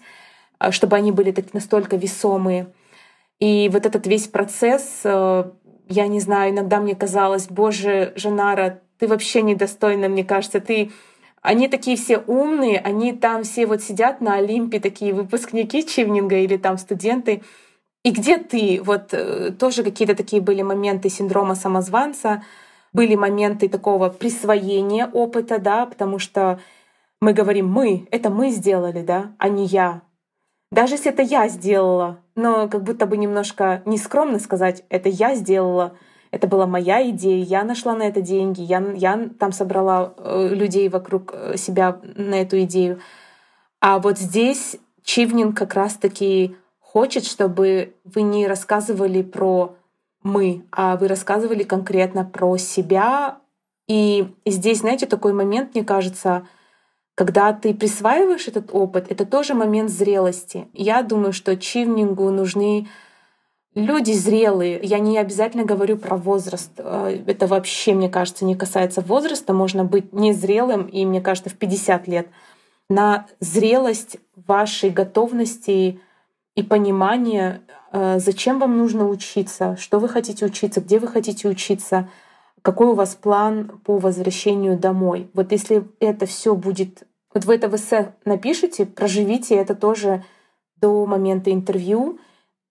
э, 0.60 0.70
чтобы 0.70 0.96
они 0.96 1.12
были 1.12 1.32
так 1.32 1.56
настолько 1.56 1.96
весомые. 1.96 2.68
И 3.39 3.68
вот 3.74 3.88
этот 3.88 4.06
весь 4.06 4.28
процесс, 4.28 5.02
э, 5.04 5.52
я 5.88 6.08
не 6.08 6.20
знаю, 6.20 6.52
иногда 6.52 6.80
мне 6.80 6.94
казалось, 6.94 7.48
боже, 7.48 8.13
Жанара, 8.15 8.82
ты 9.00 9.08
вообще 9.08 9.42
недостойна, 9.42 10.08
мне 10.08 10.24
кажется, 10.24 10.60
ты 10.60 10.92
они 11.42 11.68
такие 11.68 11.98
все 11.98 12.18
умные, 12.18 12.80
они 12.80 13.13
там 13.13 13.44
все 13.44 13.65
вот 13.65 13.82
сидят 13.82 14.22
на 14.22 14.36
Олимпе, 14.36 14.80
такие 14.80 15.13
выпускники 15.13 15.84
Чивнинга 15.88 16.36
или 16.36 16.58
там 16.58 16.78
студенты, 16.78 17.42
и 18.03 18.12
где 18.12 18.38
ты? 18.38 18.81
Вот 18.83 19.13
э, 19.13 19.51
тоже 19.51 19.83
какие-то 19.83 20.15
такие 20.15 20.41
были 20.41 20.62
моменты 20.62 21.09
синдрома 21.09 21.55
самозванца, 21.55 22.43
были 22.93 23.15
моменты 23.15 23.69
такого 23.69 24.09
присвоения 24.09 25.07
опыта, 25.07 25.59
да, 25.59 25.85
потому 25.85 26.17
что 26.17 26.59
мы 27.21 27.33
говорим 27.33 27.69
«мы», 27.69 28.07
это 28.12 28.29
мы 28.29 28.49
сделали, 28.51 29.01
да, 29.01 29.33
а 29.38 29.49
не 29.49 29.65
я. 29.65 30.01
Даже 30.71 30.95
если 30.95 31.12
это 31.12 31.21
я 31.21 31.47
сделала, 31.49 32.19
но 32.35 32.69
как 32.69 32.83
будто 32.83 33.05
бы 33.05 33.17
немножко 33.17 33.81
нескромно 33.85 34.39
сказать 34.39 34.83
«это 34.89 35.09
я 35.09 35.35
сделала», 35.35 35.95
это 36.31 36.47
была 36.47 36.67
моя 36.67 37.09
идея, 37.09 37.43
я 37.43 37.63
нашла 37.63 37.95
на 37.95 38.03
это 38.03 38.21
деньги, 38.21 38.62
я, 38.62 38.79
я 38.95 39.29
там 39.39 39.51
собрала 39.51 40.13
э, 40.17 40.49
людей 40.51 40.88
вокруг 40.88 41.31
э, 41.33 41.57
себя 41.57 41.99
на 42.03 42.35
эту 42.35 42.62
идею. 42.62 43.01
А 43.81 43.99
вот 43.99 44.19
здесь 44.19 44.77
Чивнин 45.03 45.53
как 45.53 45.73
раз-таки 45.73 46.55
хочет, 46.91 47.23
чтобы 47.23 47.93
вы 48.04 48.23
не 48.23 48.47
рассказывали 48.47 49.21
про 49.21 49.75
мы, 50.23 50.65
а 50.71 50.97
вы 50.97 51.08
рассказывали 51.08 51.62
конкретно 51.62 52.25
про 52.25 52.58
себя. 52.58 53.38
И 53.88 54.28
здесь, 54.45 54.80
знаете, 54.80 55.06
такой 55.06 55.34
момент, 55.34 55.75
мне 55.75 55.84
кажется, 55.84 56.47
когда 57.13 57.54
ты 57.54 57.75
присваиваешь 57.75 58.47
этот 58.47 58.73
опыт, 58.73 59.06
это 59.12 59.25
тоже 59.25 59.54
момент 59.54 59.91
зрелости. 59.91 60.67
Я 60.73 61.04
думаю, 61.04 61.32
что 61.32 61.56
чивнингу 61.56 62.32
нужны 62.32 62.88
люди 63.75 64.13
зрелые. 64.13 64.80
Я 64.82 64.97
не 64.97 65.19
обязательно 65.19 65.65
говорю 65.65 65.95
про 65.95 66.17
возраст. 66.17 66.71
Э, 66.78 67.21
это 67.28 67.45
вообще, 67.45 67.93
мне 67.93 68.10
кажется, 68.10 68.45
не 68.45 68.56
касается 68.56 69.02
возраста. 69.02 69.54
Можно 69.54 69.86
быть 69.86 70.12
незрелым, 70.12 70.88
и, 70.88 71.06
мне 71.06 71.21
кажется, 71.21 71.52
в 71.52 71.56
50 71.56 72.08
лет. 72.08 72.28
На 72.89 73.28
зрелость 73.39 74.17
вашей 74.47 74.89
готовности 74.89 75.99
и 76.60 76.63
понимание, 76.63 77.62
э, 77.93 78.19
зачем 78.19 78.60
вам 78.60 78.78
нужно 78.78 79.08
учиться, 79.08 79.78
что 79.80 79.98
вы 79.98 80.10
хотите 80.10 80.45
учиться, 80.45 80.82
где 80.82 81.00
вы 81.00 81.08
хотите 81.08 81.48
учиться, 81.48 82.10
какой 82.62 82.88
у 82.88 82.95
вас 82.95 83.15
план 83.15 83.80
по 83.86 83.98
возвращению 83.98 84.78
домой. 84.78 85.30
Вот 85.34 85.54
если 85.54 85.88
это 86.02 86.26
все 86.26 86.56
будет, 86.56 87.08
вот 87.34 87.45
вы 87.45 87.56
это 87.56 87.69
в 87.69 87.76
эссе 87.76 88.13
напишите, 88.26 88.86
проживите 88.86 89.56
это 89.56 89.74
тоже 89.74 90.26
до 90.76 91.06
момента 91.06 91.50
интервью 91.50 92.19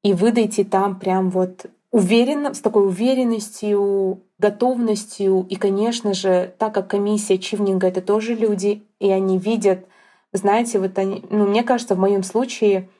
и 0.02 0.12
выдайте 0.12 0.64
там 0.64 0.98
прям 0.98 1.30
вот 1.30 1.64
уверенно, 1.90 2.52
с 2.52 2.60
такой 2.60 2.86
уверенностью, 2.88 4.20
готовностью. 4.38 5.46
И, 5.48 5.56
конечно 5.56 6.12
же, 6.12 6.52
так 6.58 6.74
как 6.74 6.88
комиссия 6.88 7.38
чивнинга— 7.38 7.86
это 7.88 8.02
тоже 8.02 8.34
люди, 8.34 8.82
и 9.00 9.10
они 9.10 9.38
видят, 9.38 9.86
знаете, 10.34 10.78
вот 10.78 10.98
они, 10.98 11.24
ну, 11.30 11.46
мне 11.46 11.62
кажется, 11.62 11.94
в 11.94 11.98
моем 11.98 12.22
случае 12.22 12.90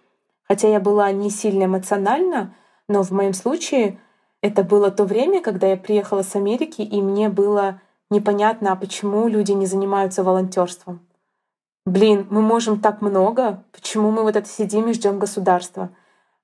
Хотя 0.48 0.68
я 0.68 0.80
была 0.80 1.12
не 1.12 1.30
сильно 1.30 1.64
эмоциональна, 1.64 2.54
но 2.88 3.02
в 3.02 3.11
моем 3.11 3.34
случае 3.34 3.98
это 4.40 4.62
было 4.62 4.90
то 4.90 5.04
время, 5.04 5.42
когда 5.42 5.66
я 5.66 5.76
приехала 5.76 6.22
с 6.22 6.34
Америки, 6.37 6.80
и 6.80 7.02
мне 7.02 7.28
было 7.28 7.80
непонятно, 8.11 8.72
а 8.72 8.76
почему 8.76 9.28
люди 9.28 9.52
не 9.52 9.66
занимаются 9.66 10.22
волонтерством. 10.22 11.00
Блин, 11.84 12.26
мы 12.30 12.42
можем 12.42 12.80
так 12.80 13.02
много, 13.02 13.64
почему 13.72 14.11
мы 14.11 14.22
вот 14.22 14.37
это 14.37 14.48
сидим 14.48 14.88
и 14.88 14.92
ждем 14.92 15.18
государства? 15.18 15.90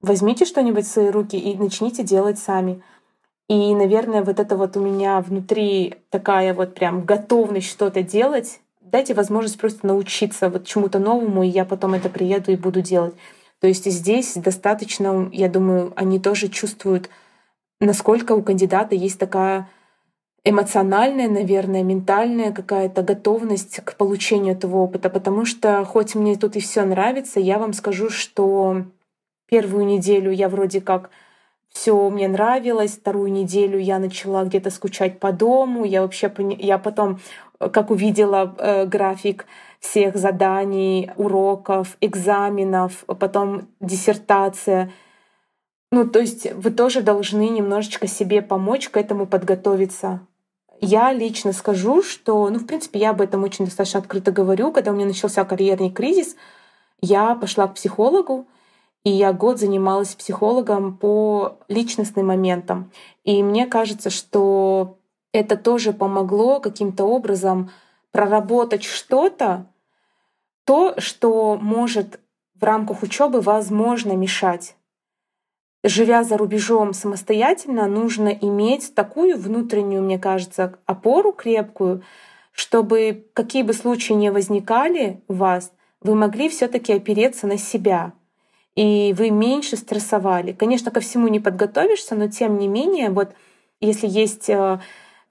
Возьмите 0.01 0.45
что-нибудь 0.45 0.85
в 0.85 0.91
свои 0.91 1.09
руки 1.09 1.39
и 1.39 1.57
начните 1.57 2.03
делать 2.03 2.39
сами. 2.39 2.83
И, 3.49 3.75
наверное, 3.75 4.23
вот 4.23 4.41
это 4.41 4.57
вот 4.57 4.77
у 4.77 4.81
меня 4.81 5.21
внутри 5.21 5.97
такая 6.11 6.55
вот 6.55 6.75
прям 6.75 7.05
готовность 7.05 7.69
что-то 7.69 8.03
делать. 8.03 8.61
Дайте 8.81 9.15
возможность 9.15 9.59
просто 9.59 9.87
научиться 9.87 10.49
вот 10.49 10.67
чему-то 10.67 10.99
новому, 10.99 11.43
и 11.43 11.49
я 11.49 11.65
потом 11.65 11.95
это 11.95 12.09
приеду 12.09 12.53
и 12.53 12.57
буду 12.57 12.81
делать. 12.81 13.15
То 13.65 13.69
есть 13.69 13.91
здесь 13.91 14.35
достаточно, 14.35 15.31
я 15.33 15.49
думаю, 15.49 15.95
они 15.97 16.21
тоже 16.21 16.49
чувствуют, 16.49 17.09
насколько 17.81 18.33
у 18.33 18.43
кандидата 18.43 18.95
есть 18.95 19.19
такая 19.19 19.71
эмоциональная, 20.45 21.31
наверное, 21.31 21.83
ментальная 21.83 22.53
какая-то 22.53 23.01
готовность 23.01 23.81
к 23.83 23.97
получению 23.97 24.53
этого 24.53 24.77
опыта. 24.77 25.09
Потому 25.09 25.47
что 25.47 25.83
хоть 25.87 26.15
мне 26.15 26.37
тут 26.37 26.57
и 26.57 26.61
все 26.61 26.85
нравится, 26.85 27.41
я 27.41 27.59
вам 27.59 27.73
скажу, 27.73 28.11
что 28.11 28.85
первую 29.49 29.87
неделю 29.87 30.31
я 30.31 30.51
вроде 30.51 30.83
как 30.83 31.09
все 31.71 32.11
мне 32.11 32.29
нравилось, 32.29 32.99
вторую 32.99 33.33
неделю 33.33 33.79
я 33.79 33.99
начала 33.99 34.45
где-то 34.45 34.69
скучать 34.69 35.19
по 35.19 35.33
дому, 35.33 35.87
я 35.87 36.03
вообще 36.03 36.31
я 36.59 36.77
потом, 36.77 37.19
как 37.59 37.91
увидела 37.91 38.55
э, 38.59 38.85
график 38.85 39.47
всех 39.85 40.17
заданий, 40.17 41.11
уроков, 41.17 41.97
экзаменов, 42.01 43.05
потом 43.07 43.69
диссертация. 43.81 44.91
Ну, 45.93 46.09
то 46.09 46.21
есть 46.21 46.53
вы 46.55 46.71
тоже 46.71 47.03
должны 47.03 47.49
немножечко 47.51 48.07
себе 48.07 48.41
помочь 48.41 48.89
к 48.89 48.97
этому 48.97 49.27
подготовиться. 49.27 50.27
Я 50.81 51.13
лично 51.13 51.53
скажу, 51.53 52.03
что, 52.03 52.49
ну, 52.49 52.59
в 52.59 52.67
принципе, 52.67 52.99
я 52.99 53.11
об 53.11 53.21
этом 53.21 53.45
очень 53.45 53.67
достаточно 53.67 54.01
открыто 54.01 54.33
говорю. 54.33 54.73
Когда 54.73 54.91
у 54.91 54.95
меня 54.95 55.07
начался 55.07 55.45
карьерный 55.45 55.91
кризис, 55.91 56.35
я 57.01 57.35
пошла 57.35 57.69
к 57.69 57.75
психологу, 57.75 58.47
и 59.05 59.11
я 59.11 59.33
год 59.33 59.61
занималась 59.61 60.15
психологом 60.15 60.97
по 60.97 61.59
личностным 61.69 62.29
моментам. 62.29 62.91
И 63.23 63.43
мне 63.43 63.67
кажется, 63.67 64.09
что 64.09 64.99
это 65.33 65.57
тоже 65.57 65.93
помогло 65.93 66.59
каким-то 66.61 67.05
образом 67.05 67.71
проработать 68.13 68.83
что-то, 68.83 69.67
то, 70.65 70.95
что 70.99 71.57
может 71.61 72.21
в 72.55 72.63
рамках 72.65 73.03
учебы 73.03 73.41
возможно 73.41 74.13
мешать. 74.13 74.77
Живя 75.83 76.25
за 76.25 76.39
рубежом 76.39 76.95
самостоятельно, 76.95 77.87
нужно 77.87 78.29
иметь 78.29 78.95
такую 78.95 79.37
внутреннюю, 79.37 80.03
мне 80.03 80.19
кажется, 80.19 80.79
опору 80.87 81.33
крепкую, 81.33 82.03
чтобы 82.53 83.27
какие 83.35 83.63
бы 83.63 83.75
случаи 83.75 84.15
ни 84.15 84.31
возникали 84.31 85.21
у 85.29 85.35
вас, 85.35 85.73
вы 86.01 86.15
могли 86.15 86.49
все-таки 86.49 86.93
опереться 86.93 87.47
на 87.47 87.59
себя, 87.59 88.13
и 88.75 89.15
вы 89.17 89.31
меньше 89.31 89.77
стрессовали. 89.77 90.53
Конечно, 90.53 90.91
ко 90.91 91.01
всему 91.01 91.29
не 91.29 91.41
подготовишься, 91.41 92.15
но 92.15 92.29
тем 92.29 92.59
не 92.59 92.69
менее, 92.69 93.11
вот 93.11 93.35
если 93.81 94.07
есть 94.07 94.49
э, 94.49 94.81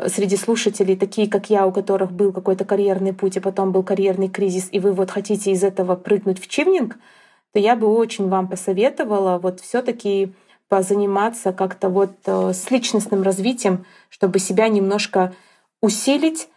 среди 0.07 0.37
слушателей 0.37 0.95
такие, 0.95 1.29
как 1.29 1.49
я, 1.49 1.65
у 1.65 1.71
которых 1.71 2.11
был 2.11 2.31
какой-то 2.31 2.65
карьерный 2.65 3.13
путь, 3.13 3.37
и 3.37 3.39
потом 3.39 3.71
был 3.71 3.83
карьерный 3.83 4.29
кризис, 4.29 4.69
и 4.71 4.79
вы 4.79 4.93
вот 4.93 5.11
хотите 5.11 5.51
из 5.51 5.63
этого 5.63 5.95
прыгнуть 5.95 6.41
в 6.41 6.47
чивнинг, 6.47 6.97
то 7.53 7.59
я 7.59 7.75
бы 7.75 7.87
очень 7.87 8.29
вам 8.29 8.47
посоветовала 8.47 9.37
вот 9.37 9.59
все 9.59 9.81
таки 9.81 10.33
позаниматься 10.67 11.53
как-то 11.53 11.89
вот 11.89 12.13
э, 12.25 12.53
с 12.53 12.71
личностным 12.71 13.21
развитием, 13.21 13.85
чтобы 14.09 14.39
себя 14.39 14.67
немножко 14.69 15.33
усилить, 15.81 16.49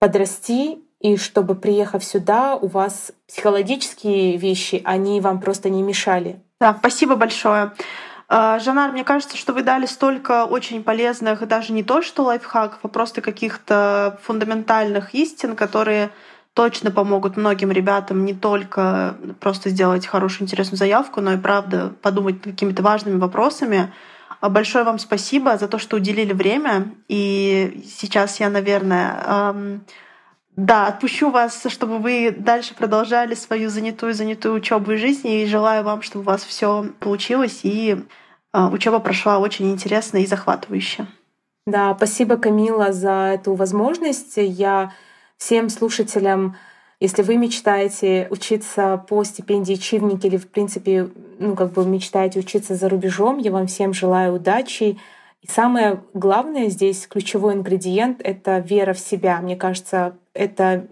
подрасти, 0.00 0.80
и 1.02 1.16
чтобы, 1.16 1.56
приехав 1.56 2.04
сюда, 2.04 2.56
у 2.56 2.68
вас 2.68 3.12
психологические 3.26 4.36
вещи, 4.36 4.80
они 4.84 5.20
вам 5.20 5.40
просто 5.40 5.68
не 5.68 5.82
мешали. 5.82 6.40
Да, 6.60 6.76
спасибо 6.78 7.16
большое. 7.16 7.72
А, 8.34 8.58
Жанар, 8.58 8.92
мне 8.92 9.04
кажется, 9.04 9.36
что 9.36 9.52
вы 9.52 9.62
дали 9.62 9.84
столько 9.84 10.46
очень 10.46 10.82
полезных, 10.82 11.46
даже 11.46 11.74
не 11.74 11.82
то 11.82 12.00
что 12.00 12.22
лайфхаков, 12.22 12.78
а 12.82 12.88
просто 12.88 13.20
каких-то 13.20 14.18
фундаментальных 14.22 15.14
истин, 15.14 15.54
которые 15.54 16.08
точно 16.54 16.90
помогут 16.90 17.36
многим 17.36 17.70
ребятам 17.70 18.24
не 18.24 18.32
только 18.32 19.16
просто 19.38 19.68
сделать 19.68 20.06
хорошую, 20.06 20.44
интересную 20.44 20.78
заявку, 20.78 21.20
но 21.20 21.34
и 21.34 21.36
правда 21.36 21.92
подумать 22.00 22.40
какими-то 22.40 22.82
важными 22.82 23.18
вопросами. 23.18 23.92
А, 24.40 24.48
большое 24.48 24.84
вам 24.84 24.98
спасибо 24.98 25.58
за 25.58 25.68
то, 25.68 25.76
что 25.78 25.98
уделили 25.98 26.32
время. 26.32 26.90
И 27.08 27.84
сейчас 27.86 28.40
я, 28.40 28.48
наверное, 28.48 29.52
да, 30.56 30.86
отпущу 30.86 31.30
вас, 31.30 31.66
чтобы 31.68 31.98
вы 31.98 32.34
дальше 32.34 32.74
продолжали 32.74 33.34
свою 33.34 33.68
занятую-занятую 33.68 34.54
учебу 34.54 34.92
и 34.92 34.96
жизнь. 34.96 35.28
И 35.28 35.44
желаю 35.44 35.84
вам, 35.84 36.00
чтобы 36.00 36.22
у 36.22 36.28
вас 36.28 36.42
все 36.44 36.86
получилось 36.98 37.60
и 37.62 38.02
учеба 38.52 38.98
прошла 38.98 39.38
очень 39.38 39.70
интересно 39.70 40.18
и 40.18 40.26
захватывающе. 40.26 41.06
Да, 41.66 41.94
спасибо, 41.96 42.36
Камила, 42.36 42.92
за 42.92 43.32
эту 43.34 43.54
возможность. 43.54 44.34
Я 44.36 44.92
всем 45.36 45.68
слушателям, 45.68 46.56
если 46.98 47.22
вы 47.22 47.36
мечтаете 47.36 48.26
учиться 48.30 49.04
по 49.08 49.22
стипендии 49.24 49.74
Чивники 49.74 50.26
или, 50.26 50.36
в 50.36 50.48
принципе, 50.48 51.08
ну, 51.38 51.54
как 51.54 51.72
бы 51.72 51.84
мечтаете 51.84 52.40
учиться 52.40 52.74
за 52.74 52.88
рубежом, 52.88 53.38
я 53.38 53.52
вам 53.52 53.66
всем 53.68 53.92
желаю 53.92 54.34
удачи. 54.34 54.98
И 55.40 55.46
самое 55.48 56.02
главное 56.14 56.68
здесь, 56.68 57.06
ключевой 57.06 57.54
ингредиент— 57.54 58.20
это 58.24 58.58
вера 58.58 58.92
в 58.92 59.00
себя. 59.00 59.40
Мне 59.40 59.56
кажется, 59.56 60.16
это 60.34 60.86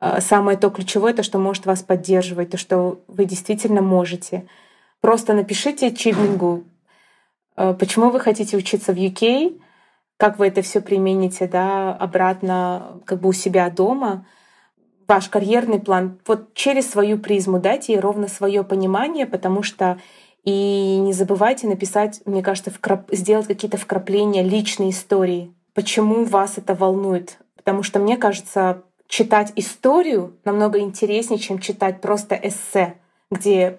а, 0.00 0.20
самое 0.20 0.56
то 0.56 0.70
ключевое, 0.70 1.12
то, 1.14 1.22
что 1.22 1.38
может 1.38 1.66
вас 1.66 1.82
поддерживать, 1.82 2.50
то, 2.50 2.58
что 2.58 3.00
вы 3.06 3.26
действительно 3.26 3.82
можете. 3.82 4.48
Просто 5.00 5.32
напишите 5.34 5.94
Чивнингу, 5.94 6.64
э, 7.56 7.74
почему 7.74 8.10
вы 8.10 8.20
хотите 8.20 8.56
учиться 8.56 8.92
в 8.92 8.96
UK, 8.96 9.60
как 10.16 10.38
вы 10.38 10.48
это 10.48 10.60
все 10.62 10.80
примените 10.80 11.46
да, 11.46 11.94
обратно 11.94 13.00
как 13.06 13.20
бы 13.20 13.30
у 13.30 13.32
себя 13.32 13.70
дома, 13.70 14.26
ваш 15.08 15.28
карьерный 15.28 15.80
план. 15.80 16.20
Вот 16.26 16.54
через 16.54 16.90
свою 16.90 17.18
призму 17.18 17.58
дайте 17.58 17.94
ей 17.94 18.00
ровно 18.00 18.28
свое 18.28 18.62
понимание, 18.62 19.26
потому 19.26 19.62
что 19.62 19.98
и 20.44 20.98
не 20.98 21.12
забывайте 21.12 21.66
написать, 21.66 22.20
мне 22.24 22.42
кажется, 22.42 22.70
вкрап... 22.70 23.08
сделать 23.10 23.46
какие-то 23.46 23.76
вкрапления 23.76 24.42
личной 24.42 24.90
истории. 24.90 25.52
Почему 25.74 26.24
вас 26.24 26.58
это 26.58 26.74
волнует? 26.74 27.38
Потому 27.56 27.82
что 27.82 27.98
мне 27.98 28.16
кажется, 28.16 28.82
читать 29.06 29.52
историю 29.56 30.38
намного 30.44 30.78
интереснее, 30.78 31.38
чем 31.38 31.58
читать 31.58 32.00
просто 32.00 32.34
эссе, 32.36 32.94
где 33.30 33.78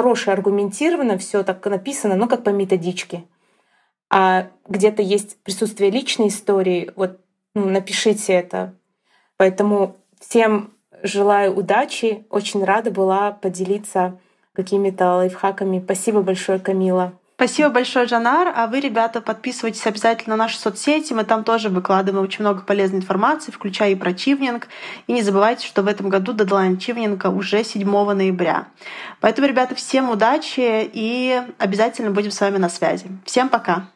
хорошее 0.00 0.32
аргументированно, 0.32 1.18
все 1.18 1.42
так 1.42 1.64
написано, 1.66 2.16
но 2.16 2.26
как 2.26 2.42
по 2.42 2.48
методичке. 2.48 3.24
А 4.08 4.48
где-то 4.66 5.02
есть 5.02 5.36
присутствие 5.42 5.90
личной 5.90 6.28
истории, 6.28 6.90
вот 6.96 7.20
ну, 7.54 7.68
напишите 7.68 8.32
это. 8.32 8.74
Поэтому 9.36 9.98
всем 10.18 10.72
желаю 11.02 11.54
удачи. 11.54 12.26
Очень 12.30 12.64
рада 12.64 12.90
была 12.90 13.32
поделиться 13.32 14.18
какими-то 14.54 15.16
лайфхаками. 15.16 15.82
Спасибо 15.84 16.22
большое, 16.22 16.58
Камила. 16.58 17.12
Спасибо 17.40 17.70
большое, 17.70 18.06
Жанар. 18.06 18.52
А 18.54 18.66
вы, 18.66 18.80
ребята, 18.80 19.22
подписывайтесь 19.22 19.86
обязательно 19.86 20.36
на 20.36 20.44
наши 20.44 20.58
соцсети. 20.58 21.14
Мы 21.14 21.24
там 21.24 21.42
тоже 21.42 21.70
выкладываем 21.70 22.22
очень 22.22 22.42
много 22.42 22.60
полезной 22.60 22.98
информации, 22.98 23.50
включая 23.50 23.92
и 23.92 23.94
про 23.94 24.12
чивнинг. 24.12 24.68
И 25.06 25.14
не 25.14 25.22
забывайте, 25.22 25.66
что 25.66 25.82
в 25.82 25.86
этом 25.86 26.10
году 26.10 26.34
дедлайн 26.34 26.76
чивнинга 26.76 27.28
уже 27.28 27.64
7 27.64 28.12
ноября. 28.12 28.66
Поэтому, 29.20 29.48
ребята, 29.48 29.74
всем 29.74 30.10
удачи 30.10 30.90
и 30.92 31.40
обязательно 31.56 32.10
будем 32.10 32.30
с 32.30 32.38
вами 32.42 32.58
на 32.58 32.68
связи. 32.68 33.06
Всем 33.24 33.48
пока! 33.48 33.86